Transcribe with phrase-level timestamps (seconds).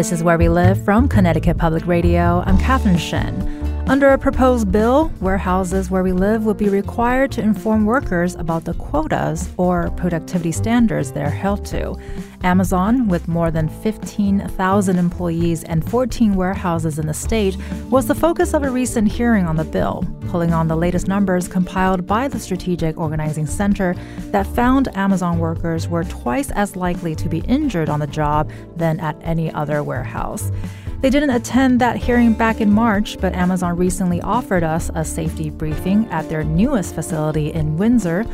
[0.00, 2.42] This is Where We Live from Connecticut Public Radio.
[2.46, 3.59] I'm Catherine Shen.
[3.90, 8.64] Under a proposed bill, warehouses where we live will be required to inform workers about
[8.64, 11.96] the quotas or productivity standards they're held to.
[12.44, 17.56] Amazon, with more than 15,000 employees and 14 warehouses in the state,
[17.90, 21.48] was the focus of a recent hearing on the bill, pulling on the latest numbers
[21.48, 23.96] compiled by the Strategic Organizing Center
[24.26, 29.00] that found Amazon workers were twice as likely to be injured on the job than
[29.00, 30.52] at any other warehouse.
[31.00, 35.48] They didn't attend that hearing back in March, but Amazon recently offered us a safety
[35.48, 38.24] briefing at their newest facility in Windsor.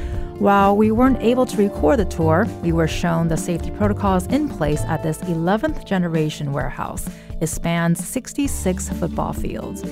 [0.41, 4.49] While we weren't able to record the tour, we were shown the safety protocols in
[4.49, 7.09] place at this 11th generation warehouse.
[7.41, 9.85] It spans 66 football fields.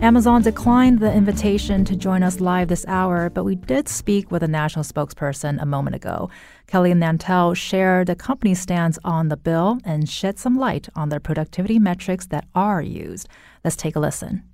[0.00, 4.42] Amazon declined the invitation to join us live this hour, but we did speak with
[4.42, 6.30] a national spokesperson a moment ago.
[6.70, 11.08] Kelly and Nantel shared the company's stance on the bill and shed some light on
[11.08, 13.28] the productivity metrics that are used.
[13.64, 14.44] Let's take a listen.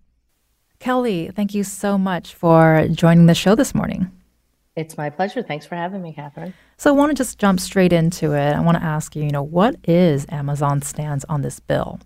[0.79, 4.11] Kelly, thank you so much for joining the show this morning.
[4.77, 5.43] It's my pleasure.
[5.43, 6.55] Thanks for having me, Catherine.
[6.79, 8.55] So I want to just jump straight into it.
[8.55, 12.01] I want to ask you, you know, what is Amazon's stance on this bill?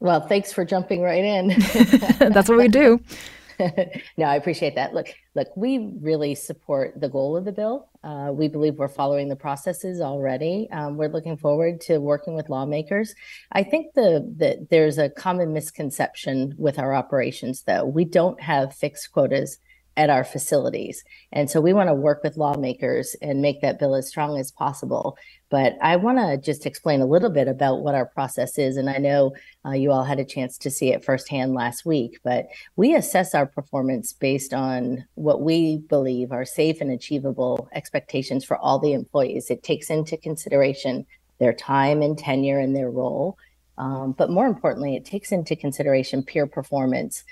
[0.00, 1.48] Well, thanks for jumping right in.
[2.18, 3.00] That's what we do.
[4.16, 4.94] no, I appreciate that.
[4.94, 7.88] Look, look, we really support the goal of the bill.
[8.04, 10.68] Uh, we believe we're following the processes already.
[10.70, 13.14] Um, we're looking forward to working with lawmakers.
[13.52, 17.84] I think the, the there's a common misconception with our operations, though.
[17.84, 19.58] We don't have fixed quotas
[19.98, 21.02] at our facilities.
[21.32, 24.52] And so we want to work with lawmakers and make that bill as strong as
[24.52, 25.18] possible.
[25.50, 28.76] But I want to just explain a little bit about what our process is.
[28.76, 29.34] And I know
[29.66, 33.34] uh, you all had a chance to see it firsthand last week, but we assess
[33.34, 38.92] our performance based on what we believe are safe and achievable expectations for all the
[38.92, 39.50] employees.
[39.50, 41.06] It takes into consideration
[41.40, 43.36] their time and tenure in their role.
[43.78, 47.24] Um, but more importantly, it takes into consideration peer performance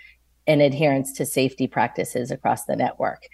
[0.47, 3.29] and adherence to safety practices across the network.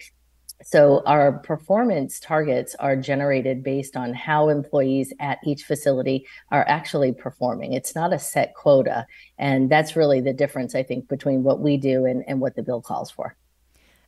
[0.65, 7.13] So our performance targets are generated based on how employees at each facility are actually
[7.13, 7.73] performing.
[7.73, 9.07] It's not a set quota.
[9.39, 12.63] And that's really the difference, I think, between what we do and, and what the
[12.63, 13.37] bill calls for.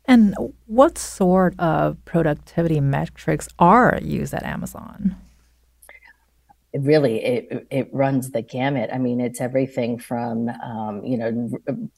[0.07, 0.37] And
[0.67, 5.17] what sort of productivity metrics are used at Amazon?
[6.81, 8.91] Really it it runs the gamut.
[8.93, 11.51] I mean, it's everything from um, you know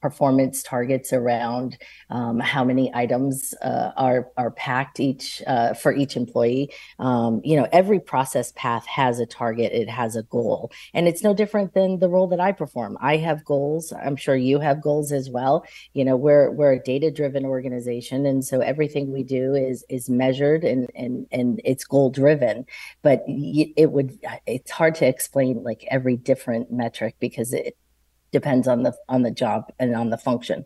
[0.03, 1.78] performance targets around
[2.10, 6.72] um, how many items uh, are are packed each uh, for each employee.
[6.98, 9.72] Um, you know, every process path has a target.
[9.72, 12.98] It has a goal, and it's no different than the role that I perform.
[13.00, 13.93] I have goals.
[13.93, 15.64] I'm sure you have goals as well.
[15.94, 20.10] You know, we're we're a data driven organization, and so everything we do is is
[20.10, 22.66] measured and and and it's goal driven.
[23.03, 27.77] But it would it it's hard to explain like every different metric because it
[28.32, 30.65] depends on the on the job and on the function.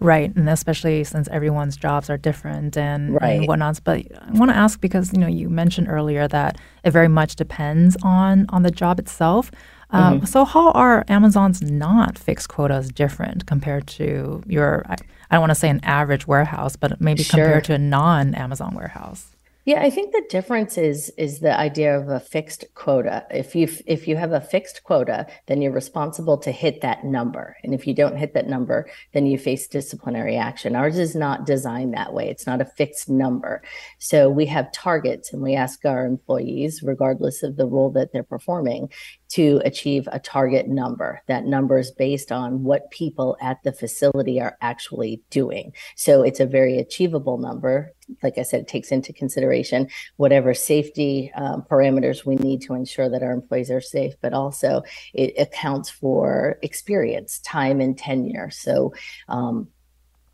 [0.00, 3.40] Right, and especially since everyone's jobs are different and, right.
[3.40, 3.80] and whatnot.
[3.84, 7.36] But I want to ask because you know you mentioned earlier that it very much
[7.36, 9.50] depends on on the job itself.
[9.90, 10.24] Um, mm-hmm.
[10.24, 14.86] So how are Amazon's not fixed quotas different compared to your?
[14.88, 14.96] I,
[15.30, 17.44] I don't want to say an average warehouse, but maybe sure.
[17.44, 19.33] compared to a non-Amazon warehouse.
[19.66, 23.26] Yeah, I think the difference is is the idea of a fixed quota.
[23.30, 27.56] If you if you have a fixed quota, then you're responsible to hit that number.
[27.64, 30.76] And if you don't hit that number, then you face disciplinary action.
[30.76, 32.28] Ours is not designed that way.
[32.28, 33.62] It's not a fixed number.
[33.98, 38.22] So we have targets and we ask our employees regardless of the role that they're
[38.22, 38.90] performing
[39.30, 41.22] to achieve a target number.
[41.26, 45.72] That number is based on what people at the facility are actually doing.
[45.96, 47.93] So it's a very achievable number.
[48.22, 53.08] Like I said, it takes into consideration whatever safety um, parameters we need to ensure
[53.08, 58.50] that our employees are safe, but also it accounts for experience, time, and tenure.
[58.50, 58.94] So
[59.28, 59.68] um,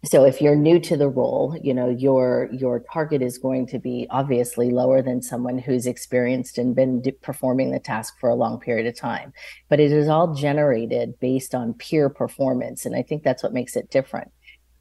[0.02, 3.78] so if you're new to the role you know your your target is going to
[3.78, 8.58] be obviously lower than someone who's experienced and been performing the task for a long
[8.58, 9.32] period of time
[9.68, 13.76] but it is all generated based on peer performance and i think that's what makes
[13.76, 14.30] it different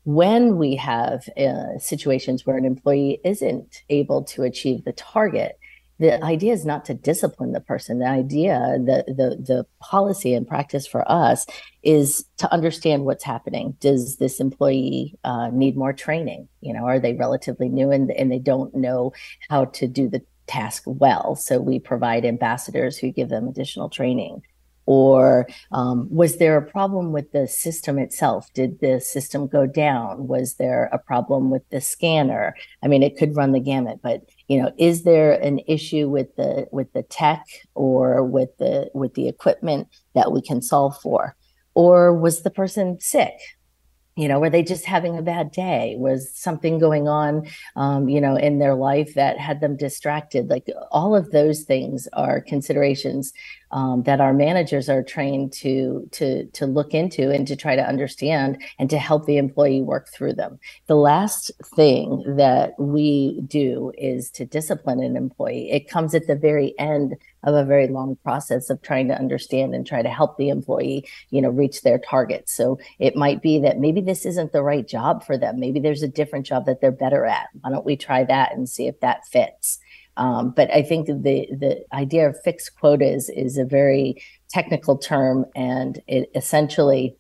[0.04, 5.60] when we have uh, situations where an employee isn't able to achieve the target,
[6.00, 8.00] the idea is not to discipline the person.
[8.00, 11.46] The idea, the the the policy and practice for us
[11.84, 13.76] is to understand what's happening.
[13.82, 16.48] Does this employee uh, need more training?
[16.62, 19.12] You know, are they relatively new and and they don't know
[19.50, 21.36] how to do the task well?
[21.36, 24.42] So we provide ambassadors who give them additional training
[24.90, 28.52] or um, was there a problem with the system itself?
[28.56, 30.28] Did the system go down?
[30.28, 32.56] Was there a problem with the scanner?
[32.84, 36.36] I mean it could run the gamut but you know is there an issue with
[36.38, 37.46] the with the tech
[37.76, 41.36] or with the with the equipment that we can solve for?
[41.76, 43.38] Or was the person sick?
[44.16, 45.98] You know were they just having a bad day?
[46.00, 50.50] Was something going on um, you know in their life that had them distracted?
[50.50, 53.34] Like all of those things are considerations
[53.72, 57.88] um, that our managers are trained to to to look into and to try to
[57.88, 60.60] understand and to help the employee work through them.
[60.88, 65.72] The last thing that we do is to discipline an employee.
[65.72, 69.74] It comes at the very end of a very long process of trying to understand
[69.74, 73.60] and try to help the employee you know reach their targets so it might be
[73.60, 75.60] that maybe this isn't the right job for them.
[75.60, 77.48] Maybe there's a different job that they're better at.
[77.62, 79.80] Why don't we try that and see if that fits
[80.20, 85.46] um, but I think the the idea of fixed quotas is a very technical term,
[85.56, 87.16] and it essentially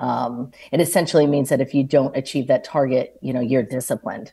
[0.00, 4.32] um, it essentially means that if you don't achieve that target, you know you're disciplined.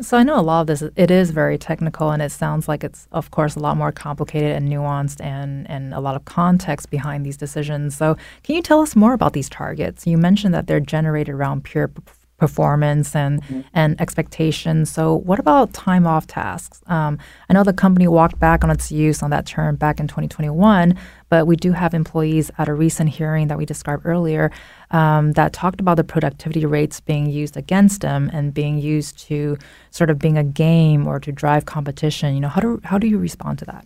[0.00, 2.84] So I know a lot of this it is very technical and it sounds like
[2.84, 6.90] it's of course a lot more complicated and nuanced and and a lot of context
[6.90, 7.96] behind these decisions.
[7.96, 10.06] So can you tell us more about these targets?
[10.06, 11.90] You mentioned that they're generated around pure
[12.38, 13.60] performance and mm-hmm.
[13.74, 14.90] and expectations.
[14.90, 16.80] So, what about time off tasks?
[16.86, 17.18] Um,
[17.48, 20.96] I know the company walked back on its use on that term back in 2021,
[21.28, 24.50] but we do have employees at a recent hearing that we described earlier
[24.92, 29.58] um, that talked about the productivity rates being used against them and being used to
[29.90, 32.34] sort of being a game or to drive competition.
[32.34, 33.84] You know, how do how do you respond to that?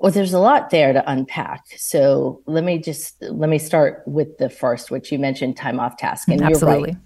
[0.00, 1.64] Well, there's a lot there to unpack.
[1.76, 5.96] So let me just let me start with the first, which you mentioned time off
[5.96, 6.28] task.
[6.28, 6.78] And Absolutely.
[6.78, 6.96] you're right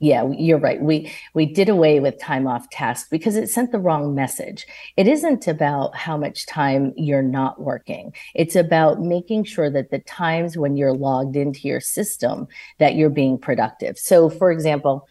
[0.00, 0.80] yeah you're right.
[0.80, 4.66] We we did away with time off tasks because it sent the wrong message.
[4.96, 8.12] It isn't about how much time you're not working.
[8.34, 12.48] It's about making sure that the times when you're logged into your system
[12.78, 13.98] that you're being productive.
[13.98, 15.06] So for example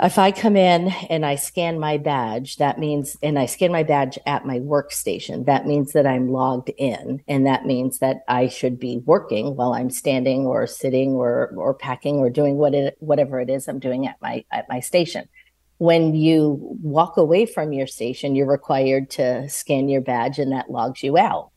[0.00, 3.82] if I come in and I scan my badge, that means, and I scan my
[3.82, 7.22] badge at my workstation, that means that I'm logged in.
[7.26, 11.74] And that means that I should be working while I'm standing or sitting or, or
[11.74, 15.28] packing or doing what it, whatever it is I'm doing at my, at my station.
[15.78, 20.70] When you walk away from your station, you're required to scan your badge and that
[20.70, 21.50] logs you out.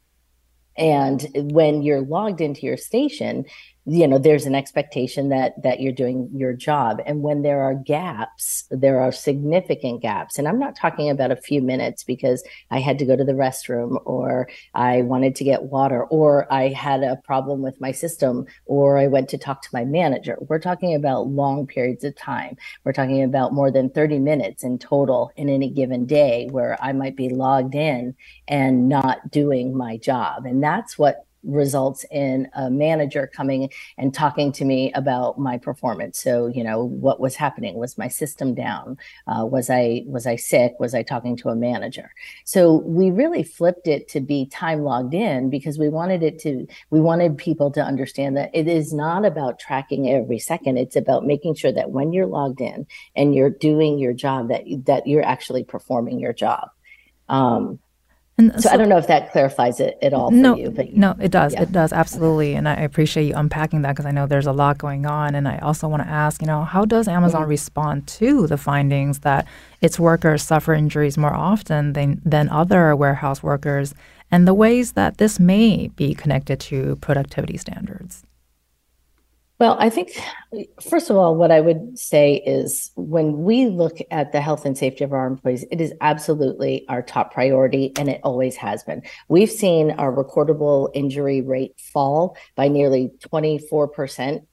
[0.78, 3.46] And when you're logged into your station,
[3.86, 7.02] you know there's an expectation that that you're doing your job.
[7.06, 10.38] And when there are gaps there are significant gaps.
[10.38, 13.34] And i'm not talking about a few minutes because i had to go to the
[13.34, 18.46] restroom or i wanted to get water or i had a problem with my system
[18.66, 20.38] or i went to talk to my manager.
[20.42, 22.58] We're talking about long periods of time.
[22.84, 26.92] We're talking about more than 30 minutes in total in any given day where i
[26.92, 28.16] might be logged in
[28.48, 30.46] and not doing my job.
[30.46, 36.20] And that's what results in a manager coming and talking to me about my performance.
[36.20, 37.76] So you know what was happening?
[37.76, 38.98] Was my system down?
[39.28, 40.74] Uh, was i was i sick?
[40.80, 42.12] Was i talking to a manager?
[42.46, 46.68] So we really flipped it to be time logged in because we wanted it to
[46.90, 50.78] we wanted people to understand that it is not about tracking every second.
[50.78, 52.86] It's about making sure that when you're logged in
[53.16, 56.70] and you're doing your job that that you're actually performing your job.
[57.30, 57.80] Um,
[58.38, 60.94] and so, so, I don't know if that clarifies it at all no, you, but
[60.94, 61.54] no, it does.
[61.54, 61.64] Yeah.
[61.64, 64.78] It does absolutely, and I appreciate you unpacking that because I know there's a lot
[64.78, 65.36] going on.
[65.36, 67.50] And I also want to ask, you know, how does Amazon mm-hmm.
[67.50, 69.48] respond to the findings that
[69.82, 73.94] its workers suffer injuries more often than than other warehouse workers,
[74.32, 78.24] and the ways that this may be connected to productivity standards?
[79.62, 80.20] Well, I think,
[80.90, 84.76] first of all, what I would say is when we look at the health and
[84.76, 89.04] safety of our employees, it is absolutely our top priority, and it always has been.
[89.28, 94.48] We've seen our recordable injury rate fall by nearly 24%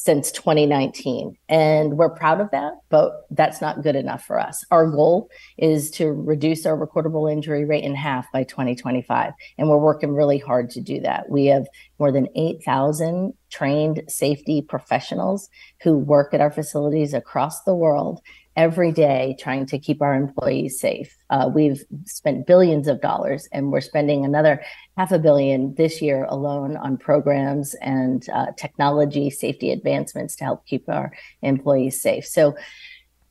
[0.00, 1.36] since 2019.
[1.50, 4.64] And we're proud of that, but that's not good enough for us.
[4.70, 5.28] Our goal
[5.58, 9.34] is to reduce our recordable injury rate in half by 2025.
[9.58, 11.28] And we're working really hard to do that.
[11.28, 11.66] We have
[11.98, 15.50] more than 8,000 trained safety professionals
[15.82, 18.22] who work at our facilities across the world
[18.56, 21.16] every day trying to keep our employees safe.
[21.30, 24.62] Uh, we've spent billions of dollars and we're spending another
[24.96, 30.66] half a billion this year alone on programs and uh, technology safety advancements to help
[30.66, 32.26] keep our employees safe.
[32.26, 32.56] So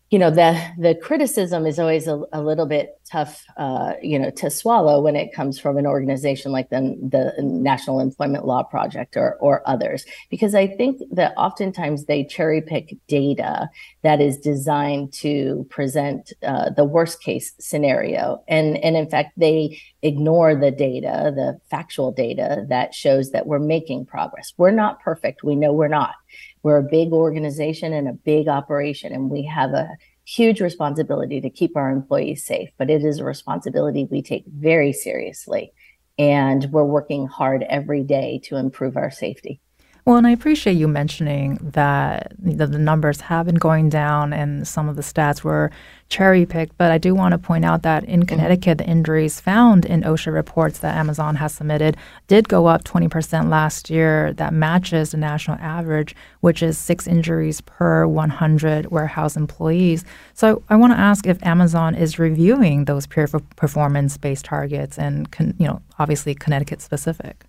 [0.09, 4.29] you know the the criticism is always a, a little bit tough uh, you know
[4.31, 9.15] to swallow when it comes from an organization like the, the national employment law project
[9.17, 13.69] or or others because i think that oftentimes they cherry pick data
[14.01, 18.41] that is designed to present uh, the worst case scenario.
[18.47, 23.59] And and in fact they ignore the data the factual data that shows that we're
[23.59, 24.53] making progress.
[24.57, 25.43] We're not perfect.
[25.43, 26.15] We know we're not
[26.63, 29.89] we're a big organization and a big operation, and we have a
[30.25, 32.69] huge responsibility to keep our employees safe.
[32.77, 35.71] But it is a responsibility we take very seriously.
[36.17, 39.61] And we're working hard every day to improve our safety.
[40.09, 44.67] Well, and I appreciate you mentioning that the, the numbers have been going down and
[44.67, 45.69] some of the stats were
[46.09, 46.75] cherry picked.
[46.79, 48.27] But I do want to point out that in mm-hmm.
[48.27, 53.51] Connecticut, the injuries found in OSHA reports that Amazon has submitted did go up 20%
[53.51, 54.33] last year.
[54.33, 60.05] That matches the national average, which is six injuries per 100 warehouse employees.
[60.33, 65.27] So I want to ask if Amazon is reviewing those peer performance based targets and,
[65.59, 67.45] you know, obviously Connecticut specific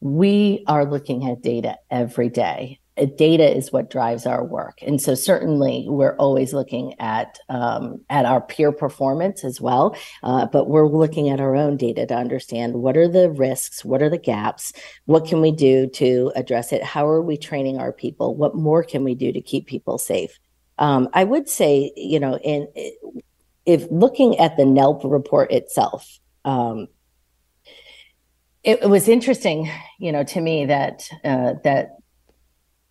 [0.00, 2.80] we are looking at data every day.
[2.96, 8.00] Uh, data is what drives our work, and so certainly we're always looking at um,
[8.10, 9.96] at our peer performance as well.
[10.22, 14.02] Uh, but we're looking at our own data to understand what are the risks, what
[14.02, 14.72] are the gaps,
[15.06, 18.82] what can we do to address it, how are we training our people, what more
[18.82, 20.38] can we do to keep people safe.
[20.78, 22.68] Um, I would say, you know, in
[23.66, 26.88] if looking at the NELP report itself, um,
[28.64, 31.96] it, it, was interesting, you know, to me that uh, that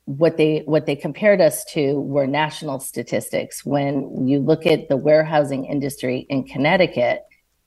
[0.06, 3.66] what they what they compared us to were national statistics.
[3.66, 7.24] When you look at the warehousing industry in Connecticut,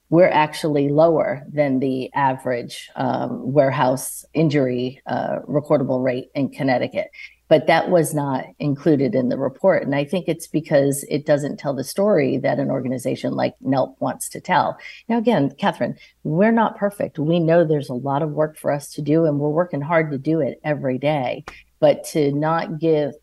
[0.08, 7.08] we're actually lower than the average um, warehouse injury uh, recordable rate in Connecticut
[7.50, 9.82] but that was not included in the report.
[9.82, 13.96] And I think it's because it doesn't tell the story that an organization like NELP
[13.98, 14.78] wants to tell.
[15.08, 17.18] Now, again, Catherine, we're not perfect.
[17.18, 20.12] We know there's a lot of work for us to do, and we're working hard
[20.12, 21.44] to do it every day.
[21.80, 23.14] But to not give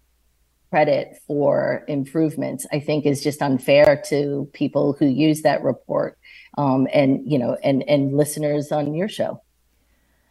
[0.71, 6.17] credit for improvements, I think is just unfair to people who use that report
[6.57, 9.41] um, and, you know, and, and listeners on your show.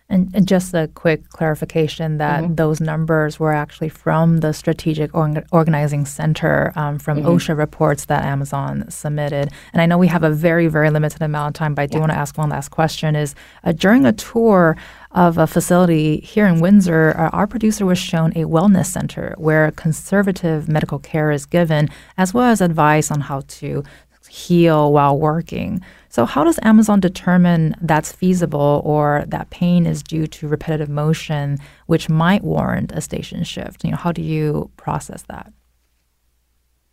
[0.08, 2.54] And, and, just a quick clarification that mm-hmm.
[2.54, 7.28] those numbers were actually from the Strategic Organizing Center um, from mm-hmm.
[7.28, 9.50] OSHA reports that Amazon submitted.
[9.72, 11.96] And I know we have a very, very limited amount of time, but I do
[11.96, 12.00] yeah.
[12.02, 13.34] want to ask one last question is
[13.64, 14.76] uh, during a tour
[15.10, 19.70] of a facility here in Windsor, uh, our producer was shown a wellness center where
[19.72, 23.82] conservative medical care is given, as well as advice on how to
[24.28, 25.80] heal while working.
[26.16, 31.58] So, how does Amazon determine that's feasible or that pain is due to repetitive motion,
[31.88, 33.85] which might warrant a station shift?
[33.85, 35.52] You know, how do you process that?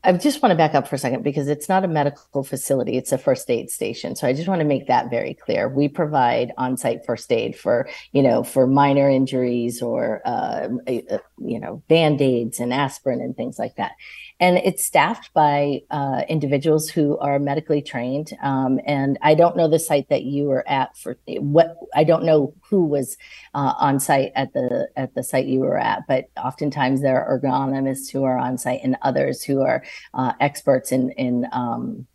[0.04, 2.98] I just want to back up for a second because it's not a medical facility,
[2.98, 4.18] it's a first aid station.
[4.18, 5.70] So I just want to make that very clear.
[5.70, 11.82] We provide on-site first aid for, you know, for minor injuries or uh, you know,
[11.88, 13.94] band-aids and aspirin and things like that
[14.40, 18.32] and it's staffed by uh, individuals who are medically trained.
[18.42, 22.24] Um, and I don't know the site that you were at for what I don't
[22.24, 23.18] know who was
[23.54, 27.40] uh, on site at the at the site you were at, but oftentimes there are
[27.40, 32.08] ergonomists who are on site and others who are uh, experts in in um,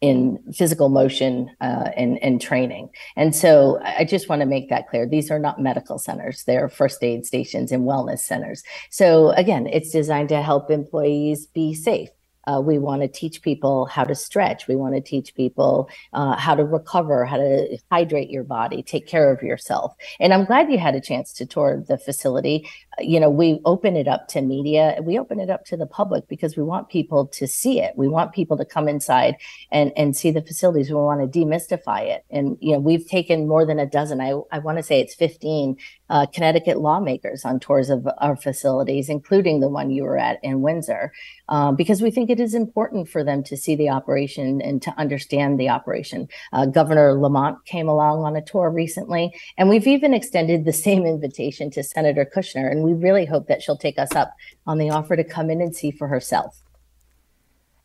[0.00, 2.90] in physical motion uh, and, and training.
[3.16, 5.06] And so I just want to make that clear.
[5.06, 6.44] These are not medical centers.
[6.44, 8.62] They're first aid stations and wellness centers.
[8.90, 12.10] So again, it's designed to help employees be safe.
[12.46, 14.68] Uh, we want to teach people how to stretch.
[14.68, 19.06] We want to teach people uh, how to recover, how to hydrate your body, take
[19.06, 19.94] care of yourself.
[20.20, 22.68] And I'm glad you had a chance to tour the facility.
[22.98, 24.98] You know, we open it up to media.
[25.02, 27.92] We open it up to the public because we want people to see it.
[27.96, 29.36] We want people to come inside
[29.70, 30.88] and and see the facilities.
[30.88, 32.24] We want to demystify it.
[32.30, 34.20] And you know, we've taken more than a dozen.
[34.20, 35.76] I I want to say it's 15
[36.08, 40.62] uh, Connecticut lawmakers on tours of our facilities, including the one you were at in
[40.62, 41.12] Windsor,
[41.48, 44.94] uh, because we think it is important for them to see the operation and to
[44.98, 46.28] understand the operation.
[46.52, 51.04] Uh, Governor Lamont came along on a tour recently, and we've even extended the same
[51.06, 54.32] invitation to Senator Kushner, and we really hope that she'll take us up
[54.66, 56.62] on the offer to come in and see for herself.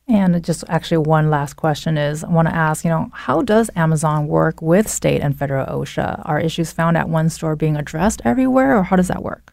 [0.07, 3.69] And just actually, one last question is I want to ask, you know, how does
[3.75, 6.21] Amazon work with state and federal OSHA?
[6.25, 9.50] Are issues found at one store being addressed everywhere, or how does that work?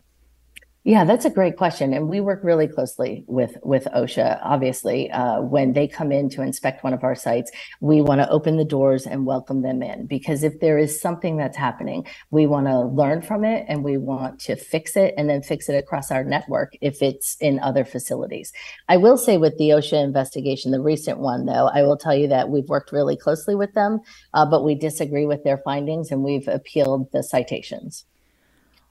[0.89, 4.41] Yeah, that's a great question, and we work really closely with with OSHA.
[4.43, 7.51] Obviously, uh, when they come in to inspect one of our sites,
[7.83, 11.37] we want to open the doors and welcome them in because if there is something
[11.37, 15.29] that's happening, we want to learn from it and we want to fix it and
[15.29, 18.51] then fix it across our network if it's in other facilities.
[18.89, 22.29] I will say with the OSHA investigation, the recent one though, I will tell you
[22.29, 24.01] that we've worked really closely with them,
[24.33, 28.07] uh, but we disagree with their findings and we've appealed the citations.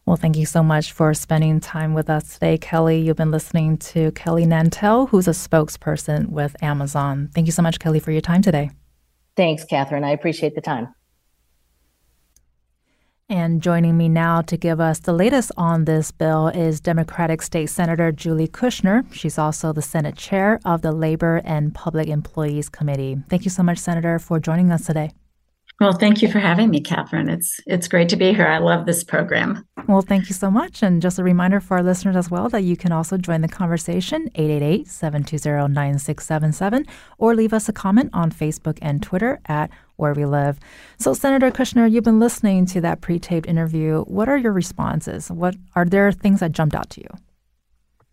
[0.08, 3.02] Well, thank you so much for spending time with us today, Kelly.
[3.02, 7.30] You've been listening to Kelly Nantel, who's a spokesperson with Amazon.
[7.36, 8.72] Thank you so much, Kelly, for your time today.
[9.36, 10.06] Thanks, Catherine.
[10.06, 10.96] I appreciate the time.
[13.28, 17.70] And joining me now to give us the latest on this bill is Democratic State
[17.70, 19.04] Senator Julie Kushner.
[19.14, 23.18] She's also the Senate Chair of the Labor and Public Employees Committee.
[23.28, 25.12] Thank you so much, Senator, for joining us today.
[25.80, 27.30] Well, thank you for having me, Catherine.
[27.30, 28.48] It's it's great to be here.
[28.48, 29.64] I love this program.
[29.88, 30.82] Well, thank you so much.
[30.82, 33.48] And just a reminder for our listeners as well that you can also join the
[33.48, 36.88] conversation 888-720-9677
[37.20, 40.60] or leave us a comment on Facebook and Twitter at Where We Live.
[40.98, 44.02] So, Senator Kushner, you've been listening to that pre-taped interview.
[44.06, 45.30] What are your responses?
[45.30, 47.10] What are there things that jumped out to you?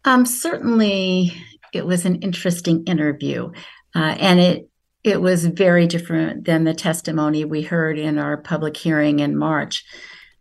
[0.04, 1.32] Um, certainly,
[1.72, 3.50] it was an interesting interview,
[3.94, 4.68] uh, and it
[5.04, 9.84] it was very different than the testimony we heard in our public hearing in March.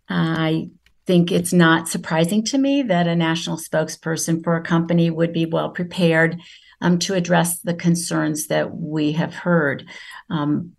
[0.10, 0.70] Uh, I
[1.05, 5.46] think it's not surprising to me that a national spokesperson for a company would be
[5.46, 6.39] well prepared
[6.82, 9.86] um, to address the concerns that we have heard.
[10.29, 10.74] Um,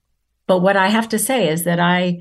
[0.47, 2.21] but what I have to say is that I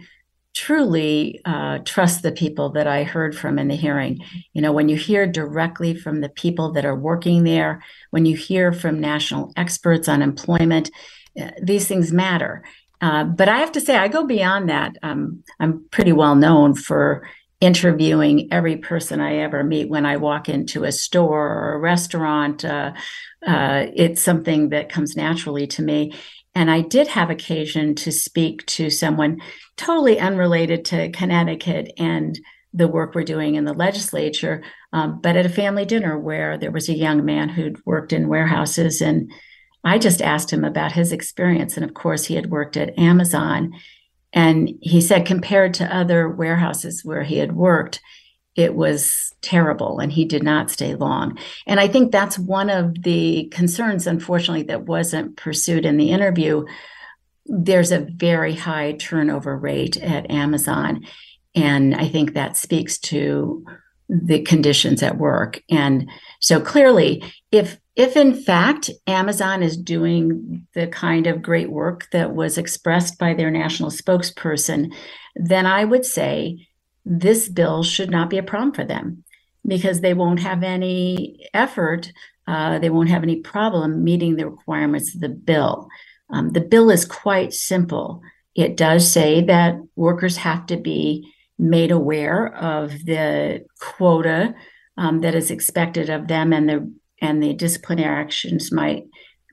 [0.53, 4.24] truly uh, trust the people that I heard from in the hearing.
[4.53, 8.36] You know, when you hear directly from the people that are working there, when you
[8.36, 10.91] hear from national experts on employment,
[11.62, 12.63] these things matter.
[13.02, 14.98] Uh, but I have to say, I go beyond that.
[15.04, 17.28] Um, I'm pretty well known for
[17.60, 22.63] interviewing every person I ever meet when I walk into a store or a restaurant.
[22.63, 22.94] Uh,
[23.46, 26.13] uh, it's something that comes naturally to me.
[26.56, 29.42] And I did have occasion to speak to someone
[29.75, 32.40] totally unrelated to Connecticut and
[32.74, 34.63] the work we're doing in the legislature,
[34.94, 38.28] um, but at a family dinner where there was a young man who'd worked in
[38.28, 39.32] warehouses and
[39.84, 41.75] I just asked him about his experience.
[41.75, 43.74] And of course, he had worked at Amazon.
[44.32, 48.02] And he said, compared to other warehouses where he had worked,
[48.56, 51.38] it was terrible and he did not stay long.
[51.65, 56.65] And I think that's one of the concerns, unfortunately, that wasn't pursued in the interview.
[57.46, 61.06] There's a very high turnover rate at Amazon.
[61.56, 63.65] And I think that speaks to
[64.08, 65.62] the conditions at work.
[65.69, 72.10] And so clearly, if if in fact Amazon is doing the kind of great work
[72.12, 74.91] that was expressed by their national spokesperson,
[75.36, 76.67] then I would say
[77.06, 79.23] this bill should not be a problem for them
[79.65, 82.12] because they won't have any effort,
[82.47, 85.88] uh, they won't have any problem meeting the requirements of the bill.
[86.29, 88.21] Um, the bill is quite simple.
[88.56, 94.56] It does say that workers have to be made aware of the quota
[94.97, 99.05] um, that is expected of them and the and the disciplinary actions might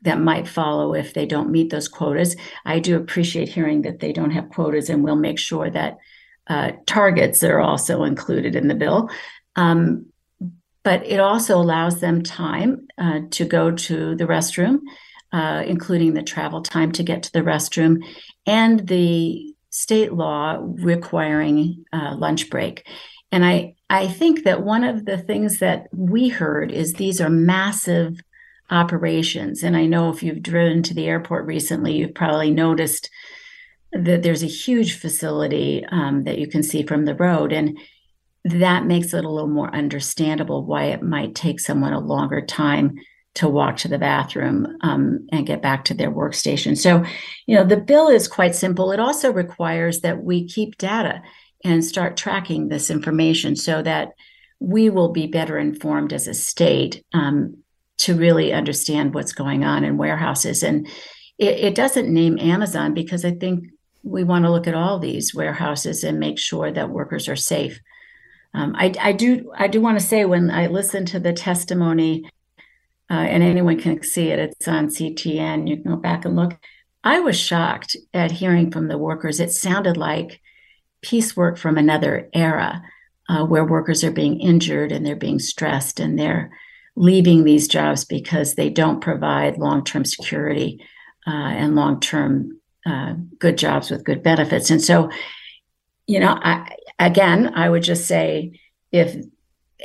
[0.02, 2.34] that might follow if they don't meet those quotas.
[2.64, 5.98] I do appreciate hearing that they don't have quotas, and we'll make sure that
[6.46, 9.10] uh, targets are also included in the bill.
[9.56, 10.06] Um,
[10.82, 14.78] but it also allows them time uh, to go to the restroom,
[15.32, 18.02] uh, including the travel time to get to the restroom
[18.46, 22.86] and the state law requiring uh, lunch break.
[23.30, 27.28] And I, I think that one of the things that we heard is these are
[27.28, 28.20] massive
[28.70, 29.64] operations.
[29.64, 33.10] And I know if you've driven to the airport recently, you've probably noticed
[33.92, 37.52] that there's a huge facility um, that you can see from the road.
[37.52, 37.78] And
[38.44, 42.94] that makes it a little more understandable why it might take someone a longer time
[43.34, 46.78] to walk to the bathroom um, and get back to their workstation.
[46.78, 47.04] So,
[47.46, 48.92] you know, the bill is quite simple.
[48.92, 51.22] It also requires that we keep data
[51.64, 54.10] and start tracking this information so that
[54.58, 57.56] we will be better informed as a state um,
[57.98, 60.62] to really understand what's going on in warehouses.
[60.62, 60.86] And
[61.38, 63.64] it, it doesn't name Amazon because I think
[64.02, 67.80] we want to look at all these warehouses and make sure that workers are safe.
[68.54, 72.24] Um, I, I, do I do want to say when I listen to the testimony
[73.10, 74.38] uh, and anyone can see it.
[74.38, 75.68] It's on CTN.
[75.68, 76.56] You can go back and look.
[77.02, 79.40] I was shocked at hearing from the workers.
[79.40, 80.40] It sounded like
[81.02, 82.82] piecework from another era
[83.28, 86.50] uh, where workers are being injured and they're being stressed and they're
[86.96, 90.84] leaving these jobs because they don't provide long term security
[91.26, 94.70] uh, and long term uh, good jobs with good benefits.
[94.70, 95.10] And so,
[96.06, 98.58] you know, I, again, I would just say
[98.90, 99.16] if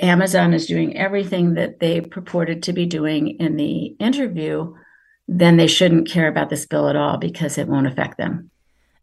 [0.02, 4.74] Amazon is doing everything that they purported to be doing in the interview,
[5.28, 8.50] then they shouldn't care about this bill at all because it won't affect them.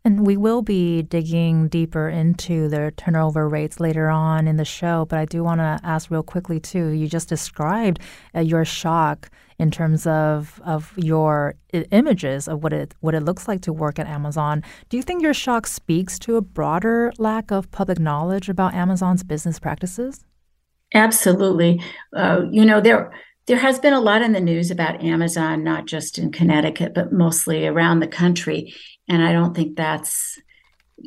[0.04, 5.06] And we will be digging deeper into their turnover rates later on in the show.
[5.08, 6.88] But I do want to ask real quickly, too.
[6.88, 8.00] You just described
[8.34, 13.46] uh, your shock in terms of, of your images of what it, what it looks
[13.46, 14.64] like to work at Amazon.
[14.88, 19.22] Do you think your shock speaks to a broader lack of public knowledge about Amazon's
[19.22, 20.24] business practices?
[20.94, 21.80] Absolutely.
[22.14, 23.12] Uh, you know, there
[23.46, 27.12] there has been a lot in the news about Amazon, not just in Connecticut, but
[27.12, 28.72] mostly around the country.
[29.12, 30.40] And I don't think that's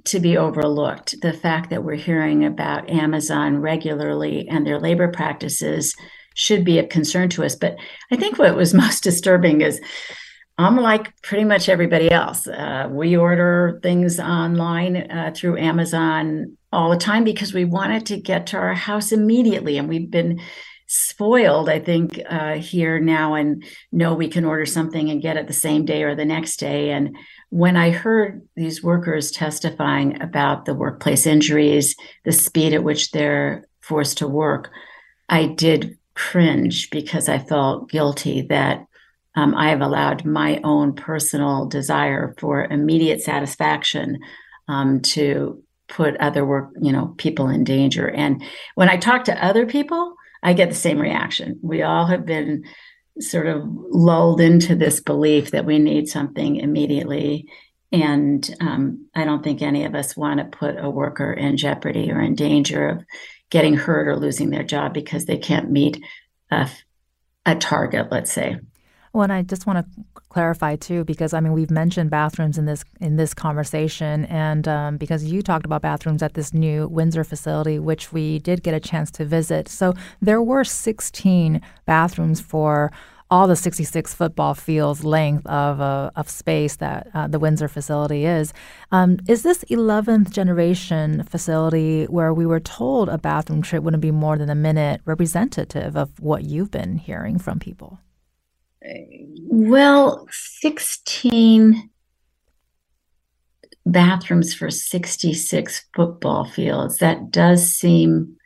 [0.06, 1.20] to be overlooked.
[1.22, 5.96] The fact that we're hearing about Amazon regularly and their labor practices
[6.36, 7.56] should be a concern to us.
[7.56, 7.78] But
[8.12, 9.82] I think what was most disturbing is
[10.60, 12.46] I'm like pretty much everybody else.
[12.46, 18.18] Uh, we order things online uh, through Amazon all the time because we wanted to
[18.18, 19.80] get to our house immediately.
[19.80, 20.39] And we've been
[20.88, 25.48] spoiled, I think, uh, here now and know we can order something and get it
[25.48, 26.91] the same day or the next day.
[26.91, 27.15] And
[27.50, 33.65] when I heard these workers testifying about the workplace injuries, the speed at which they're
[33.82, 34.69] forced to work,
[35.30, 38.86] I did cringe because I felt guilty that
[39.36, 44.19] um, I have allowed my own personal desire for immediate satisfaction
[44.67, 48.10] um, to put other work, you know, people in danger.
[48.10, 48.43] And
[48.76, 50.14] when I talk to other people,
[50.45, 51.60] I get the same reaction.
[51.63, 52.65] We all have been
[53.19, 57.47] sort of lulled into this belief that we need something immediately.
[57.91, 62.12] And um, I don't think any of us want to put a worker in jeopardy
[62.12, 63.03] or in danger of
[63.49, 65.99] getting hurt or losing their job because they can't meet
[66.51, 66.69] a,
[67.47, 68.58] a target, let's say.
[69.15, 72.65] Well, and I just want to clarify too, because I mean we've mentioned bathrooms in
[72.65, 77.23] this in this conversation, and um, because you talked about bathrooms at this new Windsor
[77.23, 79.69] facility, which we did get a chance to visit.
[79.69, 82.91] So there were 16 bathrooms for
[83.32, 88.25] all the 66 football fields length of uh, of space that uh, the Windsor facility
[88.25, 88.51] is.
[88.91, 94.12] Um, is this 11th generation facility where we were told a bathroom trip wouldn't be
[94.12, 97.99] more than a minute representative of what you've been hearing from people?
[99.48, 101.89] Well, 16
[103.86, 106.98] bathrooms for 66 football fields.
[106.98, 108.38] That does seem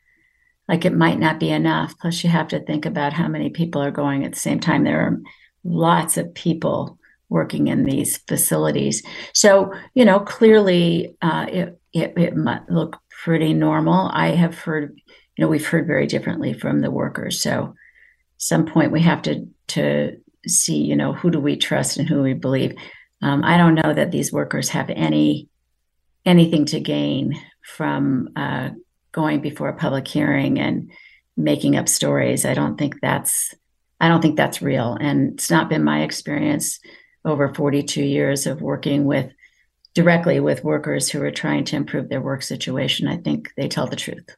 [0.67, 1.97] like it might not be enough.
[1.99, 4.83] Plus, you have to think about how many people are going at the same time.
[4.83, 5.19] There are
[5.63, 6.97] lots of people
[7.29, 9.03] working in these facilities.
[9.33, 14.09] So, you know, clearly uh, it, it, it might look pretty normal.
[14.13, 14.99] I have heard,
[15.35, 17.41] you know, we've heard very differently from the workers.
[17.41, 17.75] So,
[18.37, 22.21] some point we have to to see, you know, who do we trust and who
[22.21, 22.75] we believe.
[23.21, 25.49] Um, I don't know that these workers have any
[26.25, 28.69] anything to gain from uh,
[29.11, 30.91] going before a public hearing and
[31.35, 32.45] making up stories.
[32.45, 33.53] I don't think that's
[33.99, 36.79] I don't think that's real, and it's not been my experience
[37.25, 39.31] over 42 years of working with
[39.93, 43.07] directly with workers who are trying to improve their work situation.
[43.07, 44.35] I think they tell the truth.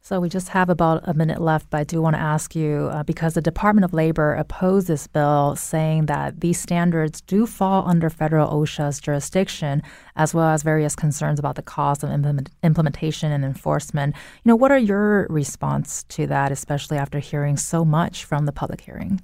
[0.00, 2.88] So we just have about a minute left, but I do want to ask you
[2.92, 7.86] uh, because the Department of Labor opposed this bill, saying that these standards do fall
[7.86, 9.82] under federal OSHA's jurisdiction,
[10.16, 14.14] as well as various concerns about the cost of implement- implementation and enforcement.
[14.44, 18.52] You know, what are your response to that, especially after hearing so much from the
[18.52, 19.20] public hearing?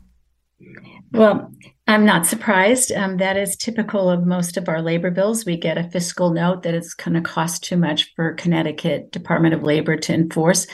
[1.13, 1.53] Well,
[1.87, 2.93] I'm not surprised.
[2.93, 5.45] Um, that is typical of most of our labor bills.
[5.45, 9.55] We get a fiscal note that it's going to cost too much for Connecticut Department
[9.55, 10.67] of Labor to enforce.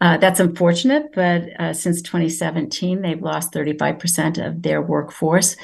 [0.00, 5.56] Uh, that's unfortunate, but uh, since 2017, they've lost 35% of their workforce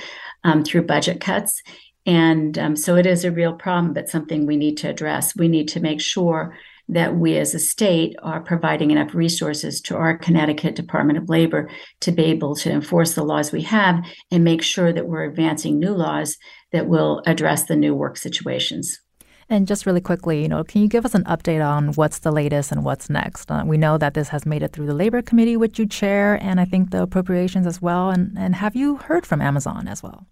[0.45, 1.63] um, through budget cuts.
[2.07, 5.37] And um, so it is a real problem, but something we need to address.
[5.37, 6.57] We need to make sure
[6.93, 11.71] that we as a state are providing enough resources to our Connecticut Department of Labor
[12.01, 15.79] to be able to enforce the laws we have and make sure that we're advancing
[15.79, 16.37] new laws
[16.73, 19.01] that will address the new work situations.
[19.49, 22.31] And just really quickly, you know, can you give us an update on what's the
[22.31, 23.51] latest and what's next?
[23.51, 26.39] Uh, we know that this has made it through the Labor Committee, which you chair,
[26.41, 28.11] and I think the appropriations as well.
[28.11, 30.27] And, and have you heard from Amazon as well?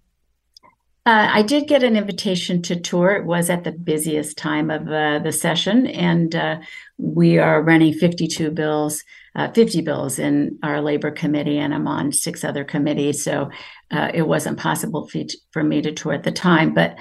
[1.08, 3.12] Uh, I did get an invitation to tour.
[3.12, 6.58] It was at the busiest time of uh, the session, and uh,
[6.98, 9.02] we are running 52 bills,
[9.34, 13.24] uh, 50 bills in our labor committee, and I'm on six other committees.
[13.24, 13.48] So
[13.90, 15.08] uh, it wasn't possible
[15.50, 16.74] for me to tour at the time.
[16.74, 16.98] But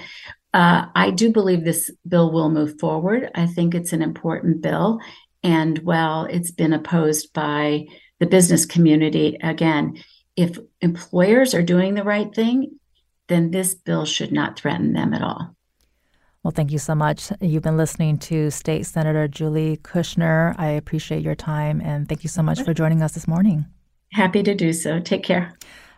[0.53, 3.29] uh, I do believe this bill will move forward.
[3.35, 5.01] I think it's an important bill.
[5.43, 7.87] And while it's been opposed by
[8.21, 10.01] the business community again,
[10.37, 12.77] if employers are doing the right thing,
[13.27, 15.55] then this bill should not threaten them at all.
[16.43, 17.31] Well, thank you so much.
[17.41, 20.55] You've been listening to State Senator Julie Kushner.
[20.57, 23.65] I appreciate your time and thank you so much for joining us this morning.
[24.13, 24.99] Happy to do so.
[24.99, 25.53] Take care.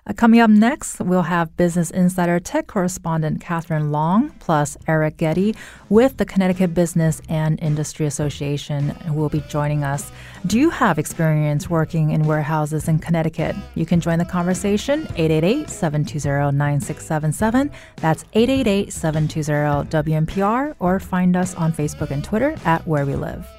[0.08, 5.58] Uh, coming up next, we'll have Business Insider tech correspondent Katherine Long plus Eric Gjede
[5.90, 10.12] with the Connecticut Business and Industry Association who will be joining us.
[10.48, 13.58] Do you have experience working in warehouses in Connecticut?
[13.76, 17.70] You can join the conversation 888-720-9677.
[17.98, 23.59] That's 888-720-WNPR or find us on Facebook and Twitter at Where We Live.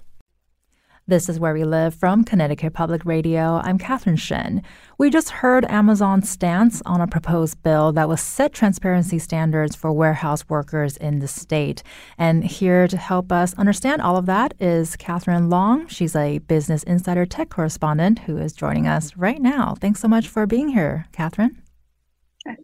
[1.07, 3.59] This is Where We Live from Connecticut Public Radio.
[3.63, 4.61] I'm Catherine Shen.
[4.99, 9.91] We just heard Amazon's stance on a proposed bill that will set transparency standards for
[9.91, 11.81] warehouse workers in the state.
[12.19, 15.87] And here to help us understand all of that is Katherine Long.
[15.87, 19.73] She's a Business Insider tech correspondent who is joining us right now.
[19.81, 21.60] Thanks so much for being here, Katherine.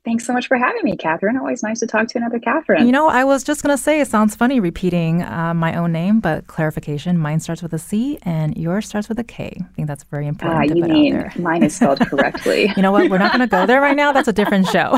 [0.06, 1.38] Thanks so much for having me, Catherine.
[1.38, 2.86] Always nice to talk to another Catherine.
[2.86, 5.92] You know, I was just going to say it sounds funny repeating uh, my own
[5.92, 9.58] name, but clarification mine starts with a C and yours starts with a K.
[9.60, 10.72] I think that's very important.
[10.72, 12.72] Uh, you mean mine is spelled correctly.
[12.76, 13.10] you know what?
[13.10, 14.12] We're not going to go there right now.
[14.12, 14.98] That's a different show.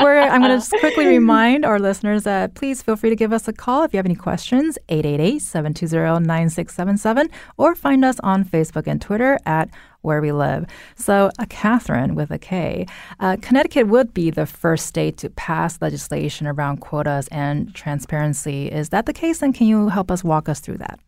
[0.00, 3.32] Where I'm going to just quickly remind our listeners that please feel free to give
[3.32, 8.44] us a call if you have any questions, 888 720 9677, or find us on
[8.44, 9.68] Facebook and Twitter at
[10.02, 10.66] where we live.
[10.96, 12.86] So, a Katherine with a K.
[13.18, 18.68] Uh, Connecticut would be the first state to pass legislation around quotas and transparency.
[18.68, 19.42] Is that the case?
[19.42, 21.00] And can you help us walk us through that?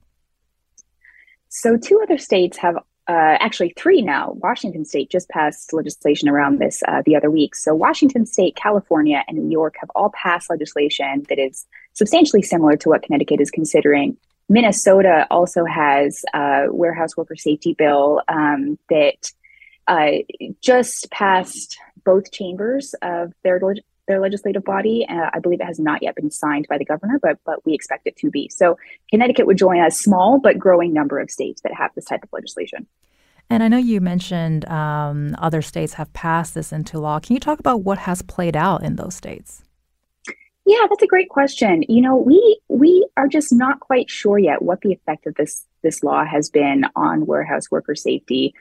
[1.48, 2.76] So, two other states have
[3.08, 4.32] uh, actually three now.
[4.42, 7.54] Washington State just passed legislation around this uh, the other week.
[7.54, 12.76] So, Washington State, California, and New York have all passed legislation that is substantially similar
[12.76, 14.16] to what Connecticut is considering
[14.52, 19.32] Minnesota also has a warehouse worker safety bill um, that
[19.88, 20.18] uh,
[20.60, 23.58] just passed both chambers of their
[24.08, 25.06] their legislative body.
[25.08, 27.72] Uh, I believe it has not yet been signed by the governor, but but we
[27.72, 28.50] expect it to be.
[28.50, 28.76] So
[29.10, 32.28] Connecticut would join a small but growing number of states that have this type of
[32.30, 32.86] legislation.
[33.48, 37.20] And I know you mentioned um, other states have passed this into law.
[37.20, 39.62] Can you talk about what has played out in those states?
[40.64, 41.84] Yeah, that's a great question.
[41.88, 45.64] You know, we we are just not quite sure yet what the effect of this
[45.82, 48.54] this law has been on warehouse worker safety.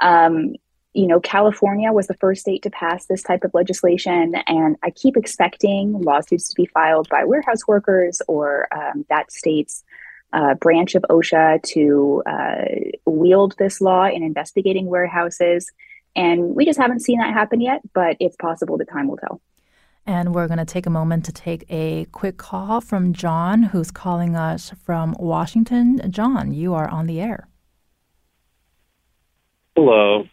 [0.00, 0.54] Um,
[0.92, 4.90] you know, California was the first state to pass this type of legislation, and I
[4.90, 9.84] keep expecting lawsuits to be filed by warehouse workers or um, that state's
[10.32, 15.70] uh, branch of OSHA to uh, wield this law in investigating warehouses.
[16.14, 19.40] And we just haven't seen that happen yet, but it's possible that time will tell.
[20.06, 23.90] And we're going to take a moment to take a quick call from John, who's
[23.90, 26.00] calling us from Washington.
[26.10, 27.48] John, you are on the air.
[29.76, 30.24] Hello.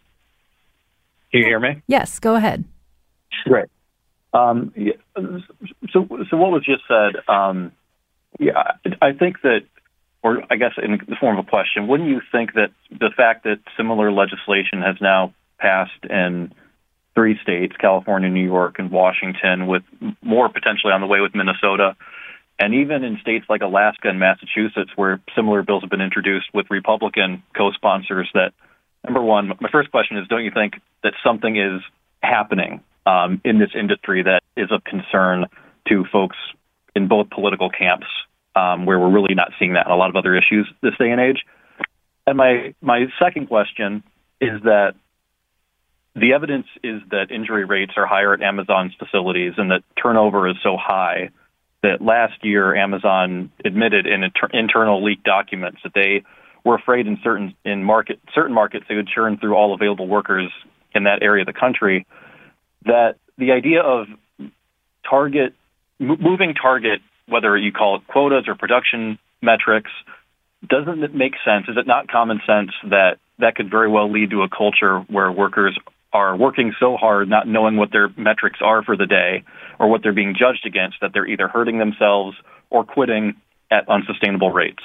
[1.31, 1.81] Can you hear me?
[1.87, 2.63] Yes, go ahead.
[3.45, 3.67] Great.
[4.33, 4.93] Um, yeah,
[5.91, 7.71] so, so what was just said, um,
[8.39, 9.61] yeah, I think that,
[10.21, 13.43] or I guess in the form of a question, wouldn't you think that the fact
[13.45, 16.53] that similar legislation has now passed in
[17.17, 19.81] three states California, New York, and Washington, with
[20.21, 21.95] more potentially on the way with Minnesota.
[22.59, 26.67] And even in states like Alaska and Massachusetts, where similar bills have been introduced with
[26.69, 28.53] Republican co sponsors, that
[29.03, 31.81] number one, my first question is don't you think that something is
[32.21, 35.45] happening um, in this industry that is of concern
[35.87, 36.37] to folks
[36.95, 38.07] in both political camps,
[38.55, 41.09] um, where we're really not seeing that in a lot of other issues this day
[41.09, 41.43] and age.
[42.27, 44.03] And my my second question
[44.39, 44.93] is that
[46.19, 50.55] the evidence is that injury rates are higher at Amazon's facilities and that turnover is
[50.63, 51.29] so high
[51.83, 56.23] that last year Amazon admitted in inter- internal leaked documents that they
[56.65, 60.51] were afraid in certain in market certain markets they would churn through all available workers
[60.93, 62.07] in that area of the country.
[62.85, 64.07] That the idea of
[65.07, 65.53] target
[65.99, 69.91] moving target, whether you call it quotas or production metrics,
[70.67, 71.67] doesn't it make sense?
[71.67, 75.31] Is it not common sense that that could very well lead to a culture where
[75.31, 75.77] workers
[76.13, 79.43] are working so hard, not knowing what their metrics are for the day
[79.79, 82.37] or what they're being judged against, that they're either hurting themselves
[82.69, 83.35] or quitting
[83.71, 84.83] at unsustainable rates.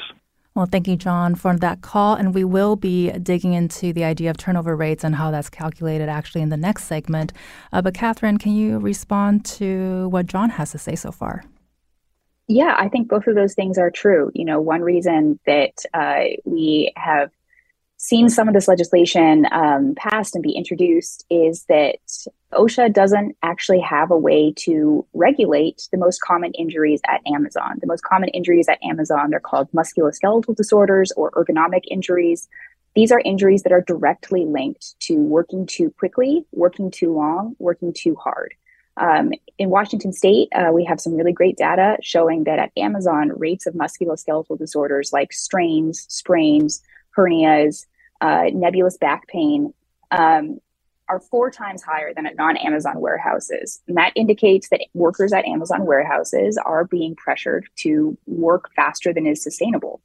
[0.54, 2.14] Well, thank you, John, for that call.
[2.14, 6.10] And we will be digging into the idea of turnover rates and how that's calculated
[6.10, 7.32] actually in the next segment.
[7.72, 11.44] Uh, but, Katherine, can you respond to what John has to say so far?
[12.48, 14.30] Yeah, I think both of those things are true.
[14.34, 17.30] You know, one reason that uh, we have
[18.02, 21.98] seen some of this legislation um, passed and be introduced is that
[22.52, 27.78] OSHA doesn't actually have a way to regulate the most common injuries at Amazon.
[27.80, 32.48] The most common injuries at Amazon, they're called musculoskeletal disorders or ergonomic injuries.
[32.96, 37.92] These are injuries that are directly linked to working too quickly, working too long, working
[37.92, 38.52] too hard.
[38.96, 43.30] Um, in Washington state, uh, we have some really great data showing that at Amazon,
[43.36, 46.82] rates of musculoskeletal disorders like strains, sprains,
[47.16, 47.86] hernias,
[48.22, 49.74] uh, nebulous back pain
[50.12, 50.60] um,
[51.08, 53.82] are four times higher than at non Amazon warehouses.
[53.88, 59.26] And that indicates that workers at Amazon warehouses are being pressured to work faster than
[59.26, 60.00] is sustainable.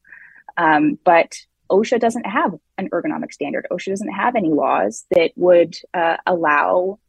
[0.57, 1.37] Um, but
[1.69, 3.67] OSHA doesn't have an ergonomic standard.
[3.71, 6.99] OSHA doesn't have any laws that would uh, allow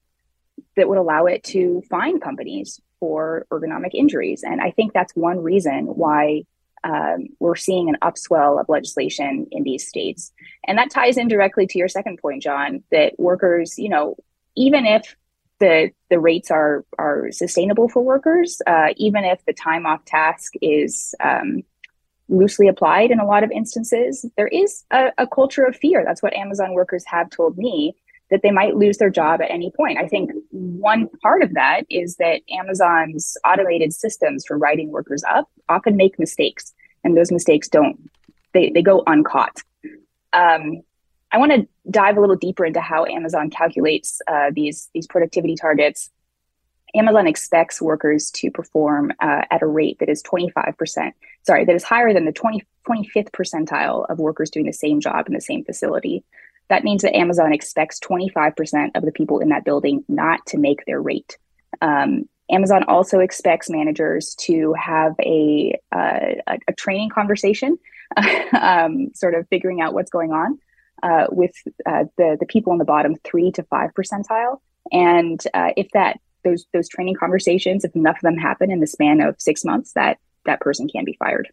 [0.77, 4.43] that would allow it to fine companies for ergonomic injuries.
[4.43, 6.45] And I think that's one reason why
[6.85, 10.33] um, we're seeing an upswell of legislation in these states.
[10.67, 14.17] And that ties in directly to your second point, John, that workers, you know,
[14.57, 15.17] even if
[15.61, 20.53] the the rates are are sustainable for workers, uh, even if the time off task
[20.63, 21.63] is um,
[22.29, 26.05] loosely applied in a lot of instances, there is a, a culture of fear.
[26.05, 27.97] That's what Amazon workers have told me
[28.31, 29.99] that they might lose their job at any point.
[29.99, 35.49] I think one part of that is that Amazon's automated systems for writing workers up
[35.69, 36.73] often make mistakes,
[37.05, 38.11] and those mistakes don't
[38.53, 39.63] they they go uncaught.
[40.33, 40.83] Um,
[41.31, 45.57] I want to dive a little deeper into how Amazon calculates uh, these these productivity
[45.57, 46.11] targets.
[46.95, 51.13] Amazon expects workers to perform uh, at a rate that is 25%,
[51.47, 55.27] sorry, that is higher than the 20, 25th percentile of workers doing the same job
[55.27, 56.25] in the same facility.
[56.69, 60.85] That means that Amazon expects 25% of the people in that building not to make
[60.85, 61.39] their rate.
[61.81, 66.35] Um, Amazon also expects managers to have a, uh,
[66.67, 67.79] a, training conversation,
[68.59, 70.59] um, sort of figuring out what's going on
[71.03, 71.53] uh, with
[71.85, 74.61] uh, the, the people in the bottom three to five percentile.
[74.91, 78.87] And uh, if that those those training conversations, if enough of them happen in the
[78.87, 81.49] span of six months, that that person can be fired.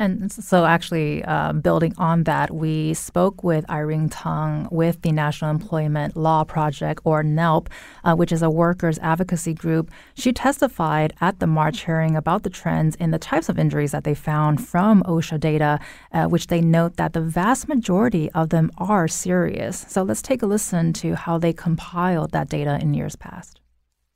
[0.00, 5.50] And so, actually, uh, building on that, we spoke with Irene Tung with the National
[5.50, 7.68] Employment Law Project, or NELP,
[8.04, 9.90] uh, which is a workers' advocacy group.
[10.14, 14.04] She testified at the March hearing about the trends in the types of injuries that
[14.04, 15.80] they found from OSHA data,
[16.12, 19.84] uh, which they note that the vast majority of them are serious.
[19.88, 23.60] So, let's take a listen to how they compiled that data in years past.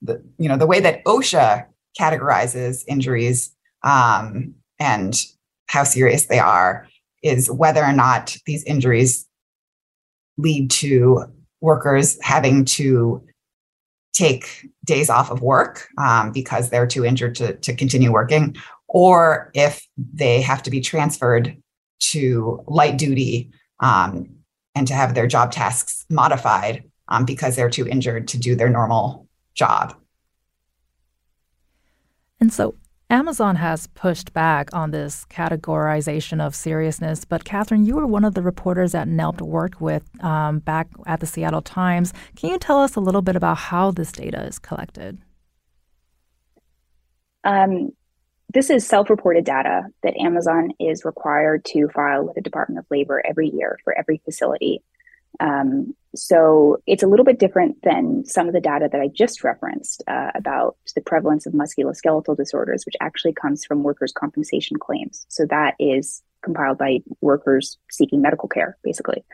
[0.01, 1.67] The, you know, the way that OSHA
[1.99, 5.21] categorizes injuries um, and
[5.73, 6.87] how serious they are
[7.23, 9.27] is whether or not these injuries
[10.37, 11.25] lead to
[11.63, 13.25] workers having to
[14.13, 18.55] take days off of work um, because they're too injured to, to continue working,
[18.87, 21.57] or if they have to be transferred
[22.01, 24.29] to light duty um,
[24.75, 28.69] and to have their job tasks modified um, because they're too injured to do their
[28.69, 29.95] normal job.
[32.41, 32.75] And so,
[33.13, 38.33] Amazon has pushed back on this categorization of seriousness, but Katherine, you were one of
[38.33, 42.15] the reporters that NELP worked with um, back at the Seattle Times.
[42.37, 45.19] Can you tell us a little bit about how this data is collected?
[47.45, 47.91] Um,
[48.55, 52.87] this is self reported data that Amazon is required to file with the Department of
[52.91, 54.83] Labor every year for every facility.
[55.39, 59.43] Um, so it's a little bit different than some of the data that I just
[59.43, 65.25] referenced uh, about the prevalence of musculoskeletal disorders, which actually comes from workers' compensation claims.
[65.29, 69.25] So that is compiled by workers seeking medical care, basically.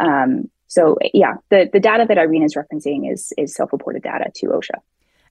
[0.00, 4.46] Um, so yeah, the, the data that Irene is referencing is is self-reported data to
[4.46, 4.80] OSHA.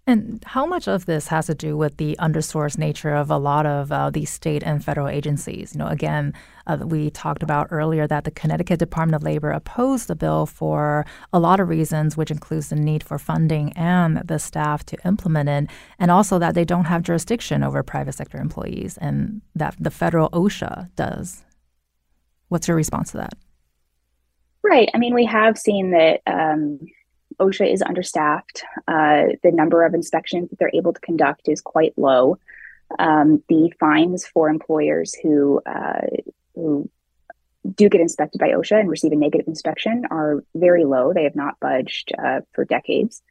[0.08, 3.66] And how much of this has to do with the undersourced nature of a lot
[3.66, 5.74] of uh, these state and federal agencies?
[5.74, 6.32] You know, again,
[6.68, 11.08] uh, we talked about earlier that the Connecticut Department of Labor opposed the bill for
[11.34, 15.50] a lot of reasons, which includes the need for funding and the staff to implement
[15.50, 19.92] it, and also that they don't have jurisdiction over private sector employees, and that the
[19.92, 21.44] federal OSHA does.
[22.50, 23.34] What's your response to that?
[24.64, 24.90] Right.
[24.94, 26.22] I mean, we have seen that.
[26.28, 26.80] Um,
[27.40, 28.64] OSHA is understaffed.
[28.88, 32.38] Uh, the number of inspections that they're able to conduct is quite low.
[33.00, 36.02] Um, the fines for employers who uh,
[36.54, 36.90] who
[37.74, 41.14] do get inspected by OSHA and receive a negative inspection are very low.
[41.14, 43.22] They have not budged uh, for decades.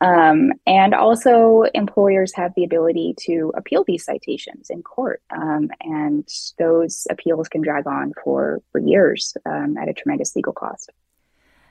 [0.00, 6.28] Um, and also, employers have the ability to appeal these citations in court, um, and
[6.58, 10.90] those appeals can drag on for for years um, at a tremendous legal cost.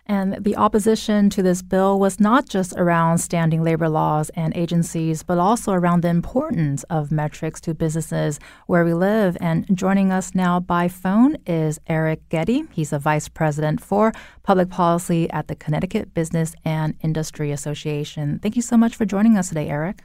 [0.05, 5.23] And the opposition to this bill was not just around standing labor laws and agencies,
[5.23, 9.37] but also around the importance of metrics to businesses where we live.
[9.39, 12.67] And joining us now by phone is Eric Gjede.
[12.71, 14.11] He's a vice president for
[14.43, 18.39] public policy at the Connecticut Business and Industry Association.
[18.39, 20.03] Thank you so much for joining us today, Eric.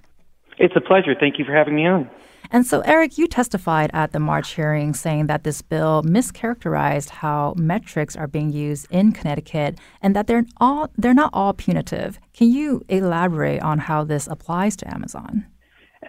[0.58, 1.14] It's a pleasure.
[1.18, 2.08] Thank you for having me on.
[2.50, 7.54] And so, Eric, you testified at the March hearing saying that this bill mischaracterized how
[7.56, 12.18] metrics are being used in Connecticut and that they're all they're not all punitive.
[12.32, 15.46] Can you elaborate on how this applies to Amazon?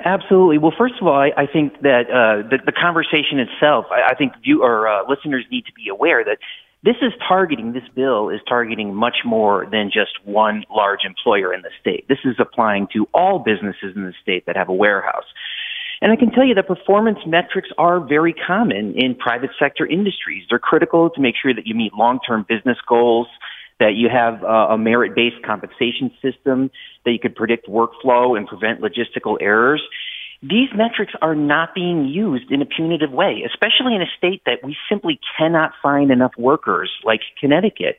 [0.05, 0.59] Absolutely.
[0.59, 4.15] Well, first of all, I, I think that uh, the, the, conversation itself, I, I
[4.15, 6.37] think view or uh, listeners need to be aware that
[6.83, 11.61] this is targeting, this bill is targeting much more than just one large employer in
[11.61, 12.07] the state.
[12.07, 15.25] This is applying to all businesses in the state that have a warehouse.
[16.01, 20.45] And I can tell you that performance metrics are very common in private sector industries.
[20.49, 23.27] They're critical to make sure that you meet long-term business goals,
[23.79, 26.71] that you have a merit-based compensation system,
[27.05, 29.81] that you can predict workflow and prevent logistical errors.
[30.41, 34.59] These metrics are not being used in a punitive way, especially in a state that
[34.63, 37.97] we simply cannot find enough workers like Connecticut.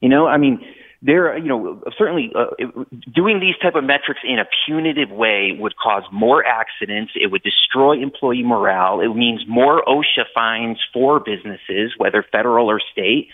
[0.00, 0.60] You know, I mean,
[1.02, 2.46] there, you know, certainly uh,
[3.14, 7.12] doing these type of metrics in a punitive way would cause more accidents.
[7.14, 9.00] It would destroy employee morale.
[9.00, 13.28] It means more OSHA fines for businesses, whether federal or state.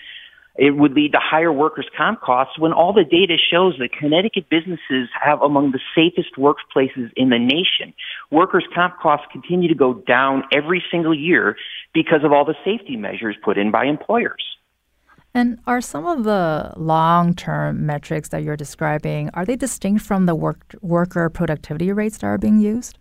[0.57, 4.49] It would lead to higher workers' comp costs when all the data shows that Connecticut
[4.49, 7.93] businesses have among the safest workplaces in the nation.
[8.31, 11.57] Workers' comp costs continue to go down every single year
[11.93, 14.56] because of all the safety measures put in by employers.
[15.37, 20.33] And are some of the long-term metrics that you're describing are they distinct from the
[20.33, 22.97] work, worker productivity rates that are being used?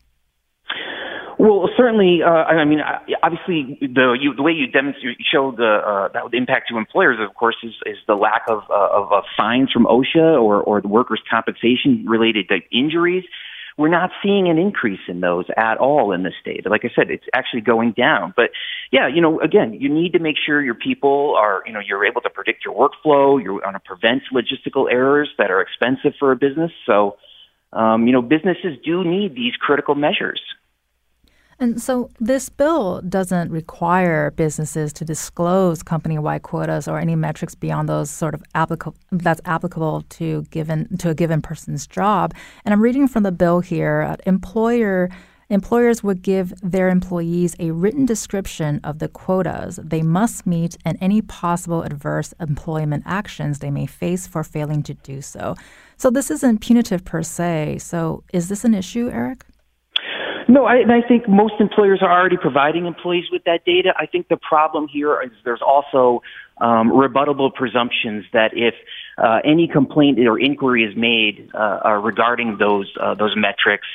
[1.38, 2.20] Well, certainly.
[2.22, 2.80] Uh, I mean,
[3.22, 7.16] obviously, the you, the way you demonstrate, show the uh, that the impact to employers,
[7.26, 10.82] of course, is, is the lack of uh, of uh, fines from OSHA or or
[10.82, 13.24] the workers' compensation related to injuries.
[13.78, 16.68] We're not seeing an increase in those at all in the state.
[16.68, 18.32] Like I said, it's actually going down.
[18.34, 18.50] But
[18.90, 22.06] yeah, you know, again, you need to make sure your people are, you know, you're
[22.06, 23.42] able to predict your workflow.
[23.42, 26.72] You're going to prevent logistical errors that are expensive for a business.
[26.86, 27.16] So,
[27.72, 30.40] um, you know, businesses do need these critical measures.
[31.58, 37.88] And so this bill doesn't require businesses to disclose company-wide quotas or any metrics beyond
[37.88, 42.34] those sort of applicable that's applicable to given to a given person's job.
[42.64, 45.08] And I'm reading from the bill here, uh, employer
[45.48, 50.98] employers would give their employees a written description of the quotas they must meet and
[51.00, 55.54] any possible adverse employment actions they may face for failing to do so.
[55.96, 57.78] So this isn't punitive per se.
[57.78, 59.44] So is this an issue, Eric?
[60.48, 63.92] No, I, and I think most employers are already providing employees with that data.
[63.98, 66.22] I think the problem here is there's also
[66.58, 68.74] um, rebuttable presumptions that if
[69.18, 73.88] uh, any complaint or inquiry is made uh, uh, regarding those uh, those metrics,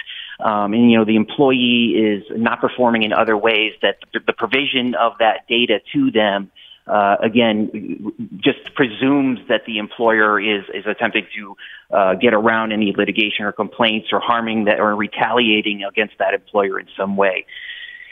[0.44, 4.34] um, and you know the employee is not performing in other ways, that the, the
[4.34, 6.52] provision of that data to them
[6.88, 11.56] uh, again, just presumes that the employer is, is attempting to
[11.96, 16.80] uh, get around any litigation or complaints or harming that or retaliating against that employer
[16.80, 17.46] in some way.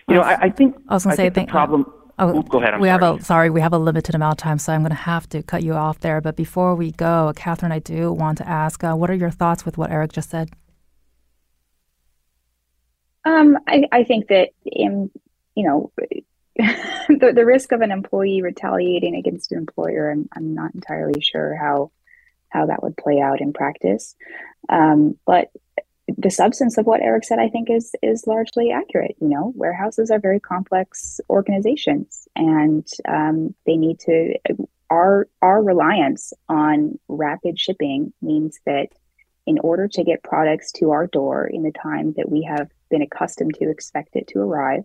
[0.08, 1.92] You know, I, I think I was going to say the problem.
[2.18, 2.74] Oh, go ahead.
[2.74, 3.02] I'm we sorry.
[3.02, 3.50] have a sorry.
[3.50, 5.74] We have a limited amount of time, so I'm going to have to cut you
[5.74, 6.20] off there.
[6.20, 9.66] But before we go, Katherine, I do want to ask, uh, what are your thoughts
[9.66, 10.50] with what Eric just said?
[13.24, 15.10] Um, I, I think that in
[15.56, 15.92] you know
[17.08, 21.56] the, the risk of an employee retaliating against an employer, I'm, I'm not entirely sure
[21.56, 21.92] how
[22.50, 24.16] how that would play out in practice.
[24.70, 25.52] Um, but
[26.18, 29.16] the substance of what Eric said, I think, is is largely accurate.
[29.22, 34.36] You know, warehouses are very complex organizations, and um, they need to
[34.90, 38.88] our our reliance on rapid shipping means that
[39.46, 43.02] in order to get products to our door in the time that we have been
[43.02, 44.84] accustomed to expect it to arrive,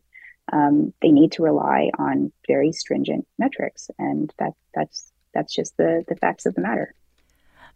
[0.52, 6.04] um, they need to rely on very stringent metrics, and that that's that's just the
[6.08, 6.94] the facts of the matter.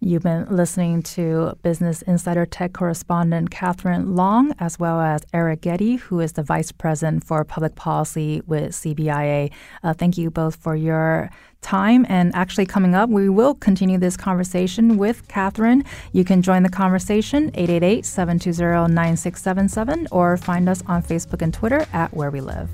[0.01, 5.99] You've been listening to Business Insider Tech correspondent Katherine Long, as well as Eric Gjede,
[5.99, 9.51] who is the Vice President for Public Policy with CBIA.
[9.83, 11.31] Uh, thank you both for your
[11.63, 12.07] time.
[12.09, 15.83] And actually, coming up, we will continue this conversation with Katherine.
[16.13, 21.85] You can join the conversation 888 720 9677 or find us on Facebook and Twitter
[21.93, 22.71] at Where We Live.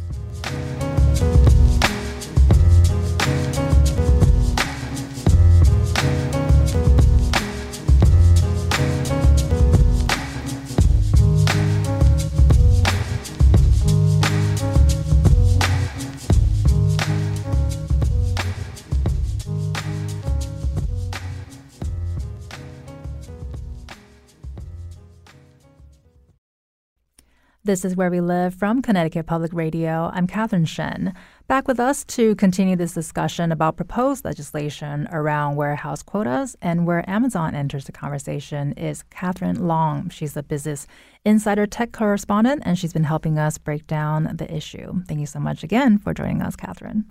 [27.66, 30.10] This is Where We Live from Connecticut Public Radio.
[30.12, 31.14] I'm Catherine Shen.
[31.48, 37.08] Back with us to continue this discussion about proposed legislation around warehouse quotas and where
[37.08, 40.10] Amazon enters the conversation is Katherine Long.
[40.10, 40.86] She's a business
[41.24, 45.02] insider tech correspondent and she's been helping us break down the issue.
[45.08, 47.06] Thank you so much again for joining us, Katherine.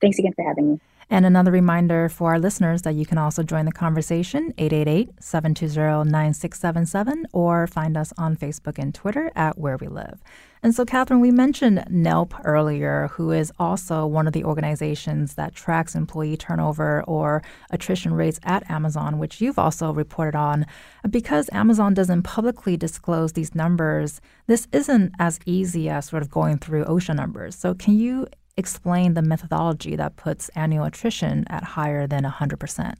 [0.00, 0.80] Thanks again for having me.
[1.08, 7.68] And another reminder for our listeners that you can also join the conversation 888-720-9677 or
[7.68, 10.20] find us on Facebook and Twitter at Where We Live.
[10.64, 15.54] And so, Katherine, we mentioned NELP earlier, who is also one of the organizations that
[15.54, 17.40] tracks employee turnover or
[17.70, 20.66] attrition rates at Amazon, which you've also reported on.
[21.08, 26.58] Because Amazon doesn't publicly disclose these numbers, this isn't as easy as sort of going
[26.58, 27.54] through OSHA numbers.
[27.54, 28.26] So, can you
[28.56, 32.94] explain the methodology that puts annual attrition at higher than 100%?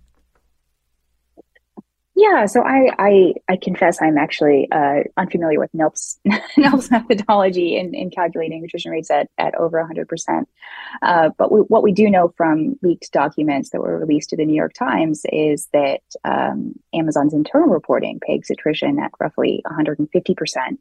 [2.19, 6.19] Yeah, so I I, I confess I'm actually uh, unfamiliar with NELP's
[6.57, 10.47] NELP's methodology in, in calculating attrition rates at, at over 100%.
[11.03, 14.47] Uh, but we, what we do know from leaked documents that were released to the
[14.47, 20.79] New York Times is that um, Amazon's internal reporting pegs attrition at roughly 150%.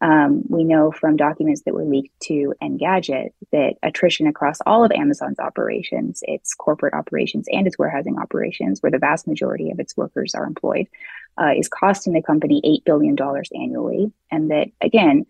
[0.00, 4.92] Um, we know from documents that were leaked to Engadget that attrition across all of
[4.92, 9.96] Amazon's operations, its corporate operations and its warehousing operations, where the vast majority of its
[9.96, 10.88] workers are employed,
[11.40, 13.16] uh, is costing the company $8 billion
[13.54, 14.12] annually.
[14.30, 15.26] And that, again,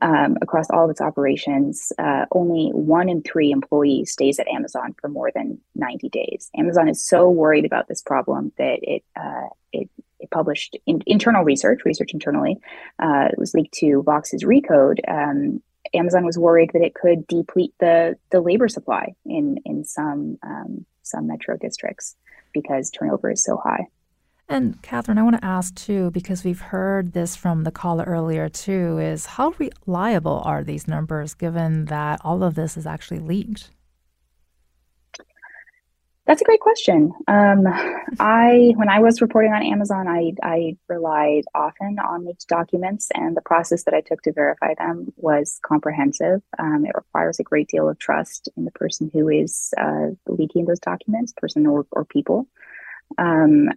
[0.00, 4.94] um, across all of its operations, uh, only one in three employees stays at Amazon
[5.00, 6.50] for more than 90 days.
[6.56, 9.88] Amazon is so worried about this problem that it uh, it
[10.22, 12.58] it published in, internal research, research internally,
[12.98, 14.98] uh, it was leaked to Vox's Recode.
[15.08, 15.62] Um,
[15.94, 20.86] Amazon was worried that it could deplete the the labor supply in in some um,
[21.02, 22.16] some metro districts
[22.54, 23.86] because turnover is so high.
[24.48, 28.48] And Katherine, I want to ask too, because we've heard this from the caller earlier
[28.48, 33.70] too, is how reliable are these numbers given that all of this is actually leaked?
[36.24, 37.12] That's a great question.
[37.26, 37.66] Um,
[38.20, 43.36] I, when I was reporting on Amazon, I, I relied often on leaked documents, and
[43.36, 46.40] the process that I took to verify them was comprehensive.
[46.60, 50.66] Um, it requires a great deal of trust in the person who is uh, leaking
[50.66, 52.46] those documents, person or, or people.
[53.18, 53.70] Um,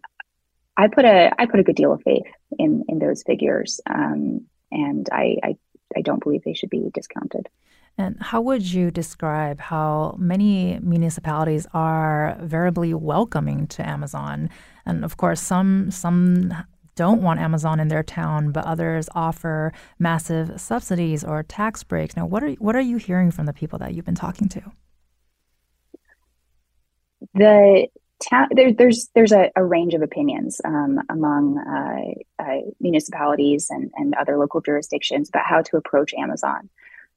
[0.78, 2.28] I put a I put a good deal of faith
[2.60, 5.58] in in those figures, um, and I, I
[5.96, 7.50] I don't believe they should be discounted.
[7.98, 14.50] And how would you describe how many municipalities are variably welcoming to Amazon?
[14.86, 16.54] And of course, some some
[16.96, 22.16] don't want Amazon in their town, but others offer massive subsidies or tax breaks.
[22.16, 24.62] Now, what are what are you hearing from the people that you've been talking to?
[27.34, 27.88] The
[28.24, 33.92] ta- there, there's there's a, a, range of opinions um, among uh, uh, municipalities and,
[33.96, 36.70] and other local jurisdictions about how to approach Amazon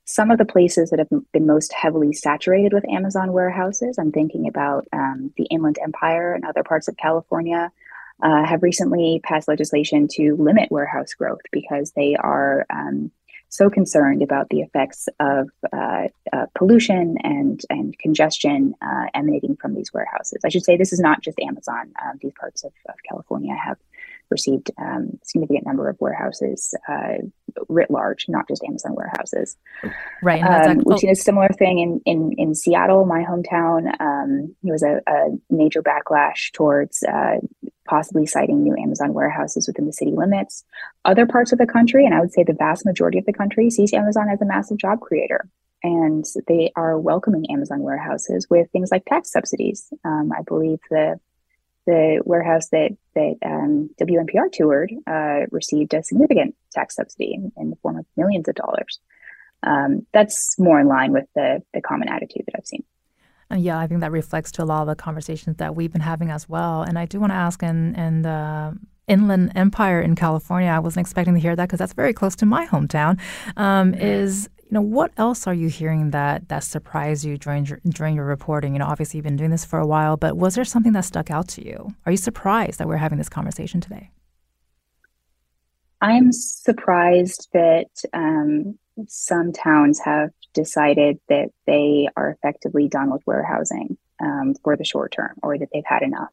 [0.08, 4.48] some of the places that have been most heavily saturated with Amazon warehouses, I'm thinking
[4.48, 7.70] about um, the Inland Empire and other parts of California,
[8.22, 13.10] uh, have recently passed legislation to limit warehouse growth because they are um,
[13.50, 19.74] so concerned about the effects of uh, uh, pollution and and congestion uh, emanating from
[19.74, 20.40] these warehouses.
[20.42, 21.92] I should say this is not just Amazon.
[22.02, 23.76] Uh, these parts of, of California have
[24.30, 27.18] received um, significant number of warehouses uh,
[27.68, 29.56] writ large, not just Amazon warehouses.
[30.22, 30.42] Right.
[30.42, 33.88] Um, we've seen a similar thing in in, in Seattle, my hometown.
[34.00, 37.38] Um, there was a, a, major backlash towards uh,
[37.86, 40.64] possibly siting new Amazon warehouses within the city limits.
[41.04, 43.70] Other parts of the country, and I would say the vast majority of the country,
[43.70, 45.48] sees Amazon as a massive job creator.
[45.82, 49.92] and they are welcoming Amazon warehouses with things like tax subsidies.
[50.04, 51.20] Um, I believe the
[51.88, 57.70] the warehouse that that um, WNPR toured uh, received a significant tax subsidy in, in,
[57.70, 59.00] the form of millions of dollars.
[59.62, 62.84] Um, that's more in line with the the common attitude that I've seen.
[63.50, 66.02] Uh, yeah, I think that reflects to a lot of the conversations that we've been
[66.02, 66.82] having as well.
[66.82, 68.78] And I do want to ask in the
[69.08, 72.46] Inland Empire in California, I wasn't expecting to hear that because that's very close to
[72.46, 73.18] my hometown.
[73.56, 77.80] Um, is you know what else are you hearing that that surprised you during your,
[77.88, 78.74] during your reporting?
[78.74, 81.04] You know, obviously you've been doing this for a while, but was there something that
[81.04, 81.94] stuck out to you?
[82.04, 84.10] Are you surprised that we're having this conversation today?
[86.00, 88.78] I'm surprised that um,
[89.08, 95.12] some towns have decided that they are effectively done with warehousing um, for the short
[95.12, 96.32] term or that they've had enough.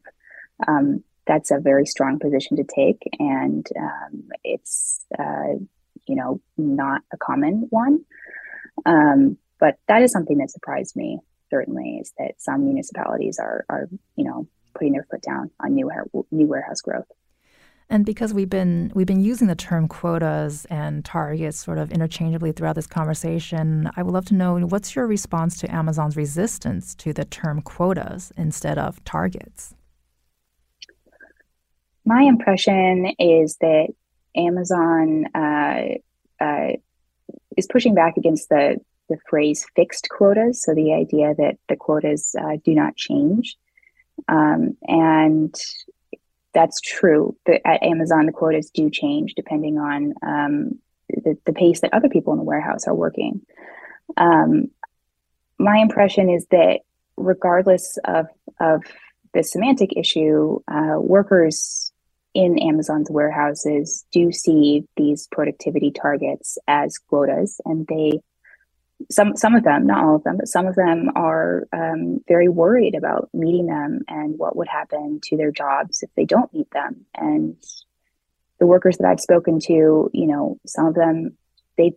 [0.67, 5.53] Um, that's a very strong position to take, and um, it's uh,
[6.05, 8.05] you know not a common one.
[8.85, 11.19] Um, but that is something that surprised me.
[11.49, 15.89] Certainly, is that some municipalities are are you know putting their foot down on new
[16.31, 17.07] new warehouse growth.
[17.87, 22.51] And because we've been we've been using the term quotas and targets sort of interchangeably
[22.51, 27.13] throughout this conversation, I would love to know what's your response to Amazon's resistance to
[27.13, 29.75] the term quotas instead of targets.
[32.05, 33.87] My impression is that
[34.35, 36.73] Amazon uh, uh,
[37.57, 38.77] is pushing back against the
[39.07, 43.55] the phrase fixed quotas, so the idea that the quotas uh, do not change.
[44.27, 45.53] Um, and
[46.53, 47.35] that's true.
[47.47, 50.79] At Amazon, the quotas do change depending on um,
[51.09, 53.41] the, the, pace that other people in the warehouse are working.
[54.17, 54.71] Um,
[55.59, 56.79] my impression is that
[57.17, 58.27] regardless of,
[58.59, 58.83] of
[59.33, 61.91] the semantic issue, uh, workers
[62.35, 68.19] in Amazon's warehouses do see these productivity targets as quotas, and they
[69.09, 72.49] some some of them, not all of them, but some of them are um, very
[72.49, 76.69] worried about meeting them and what would happen to their jobs if they don't meet
[76.71, 77.05] them.
[77.15, 77.55] And
[78.59, 81.37] the workers that I've spoken to, you know, some of them
[81.77, 81.93] they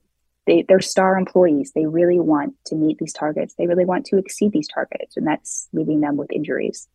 [0.47, 1.73] they they're star employees.
[1.75, 3.55] They really want to meet these targets.
[3.55, 6.89] They really want to exceed these targets, and that's leaving them with injuries.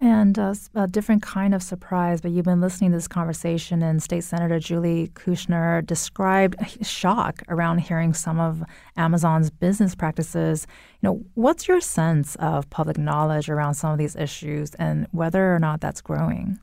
[0.00, 4.00] And uh, a different kind of surprise, but you've been listening to this conversation, and
[4.00, 6.54] State Senator Julie Kushner described
[6.86, 8.62] shock around hearing some of
[8.96, 10.68] Amazon's business practices.
[11.02, 15.52] You know, what's your sense of public knowledge around some of these issues, and whether
[15.52, 16.60] or not that's growing?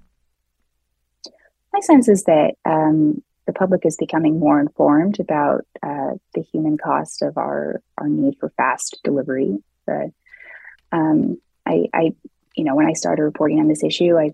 [1.74, 6.78] My sense is that um, the public is becoming more informed about uh, the human
[6.78, 9.58] cost of our our need for fast delivery.
[9.88, 10.14] The
[10.94, 12.12] um, I, I
[12.56, 14.32] you know, when I started reporting on this issue, I,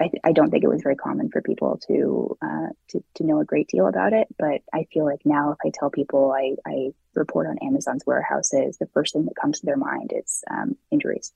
[0.00, 3.40] I, I don't think it was very common for people to, uh, to to know
[3.40, 4.28] a great deal about it.
[4.38, 8.76] But I feel like now, if I tell people I, I report on Amazon's warehouses,
[8.78, 11.32] the first thing that comes to their mind is um, injuries.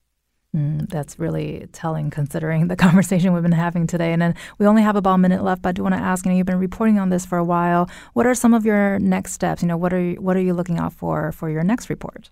[0.54, 4.12] Mm, that's really telling considering the conversation we've been having today.
[4.12, 6.24] And then we only have about a minute left, but I do want to ask,
[6.24, 7.88] you know, you've been reporting on this for a while.
[8.12, 9.62] What are some of your next steps?
[9.62, 12.30] You know, what are you, what are you looking out for for your next report?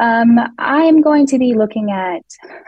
[0.00, 2.24] Um, I'm going to be looking at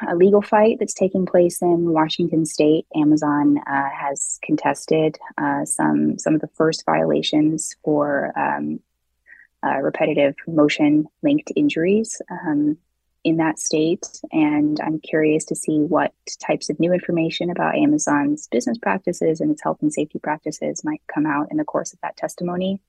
[0.08, 2.86] a legal fight that's taking place in Washington State.
[2.94, 8.80] Amazon uh, has contested uh, some some of the first violations for um,
[9.66, 12.78] uh, repetitive motion linked injuries um,
[13.24, 16.12] in that state, and I'm curious to see what
[16.46, 21.02] types of new information about Amazon's business practices and its health and safety practices might
[21.12, 22.80] come out in the course of that testimony.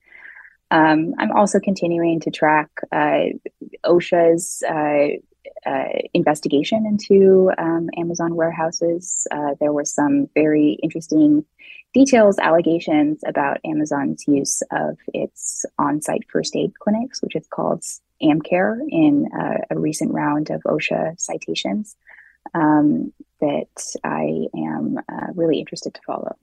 [0.69, 3.27] Um, I'm also continuing to track uh,
[3.85, 5.17] OSHA's uh,
[5.65, 9.27] uh, investigation into um, Amazon warehouses.
[9.31, 11.45] Uh, there were some very interesting
[11.93, 17.83] details, allegations about Amazon's use of its on site first aid clinics, which is called
[18.21, 21.95] AmCare, in uh, a recent round of OSHA citations
[22.53, 26.35] um, that I am uh, really interested to follow.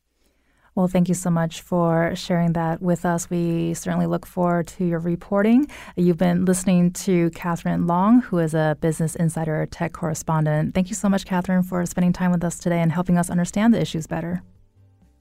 [0.74, 3.30] Well, thank you so much for sharing that with us.
[3.30, 5.68] We certainly look forward to your reporting.
[5.94, 10.74] You've been listening to Katherine Long, who is a Business Insider tech correspondent.
[10.74, 13.72] Thank you so much, Katherine, for spending time with us today and helping us understand
[13.72, 14.42] the issues better.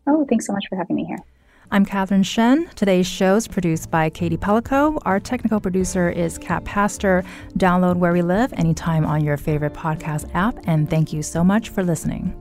[0.08, 1.20] Oh, thanks so much for having me here.
[1.70, 2.68] I'm Catherine Shen.
[2.76, 5.00] Today's show is produced by Katie Pellico.
[5.06, 7.24] Our technical producer is Kat Pastor.
[7.58, 10.58] Download Where We Live anytime on your favorite podcast app.
[10.66, 12.40] And thank you so much for listening.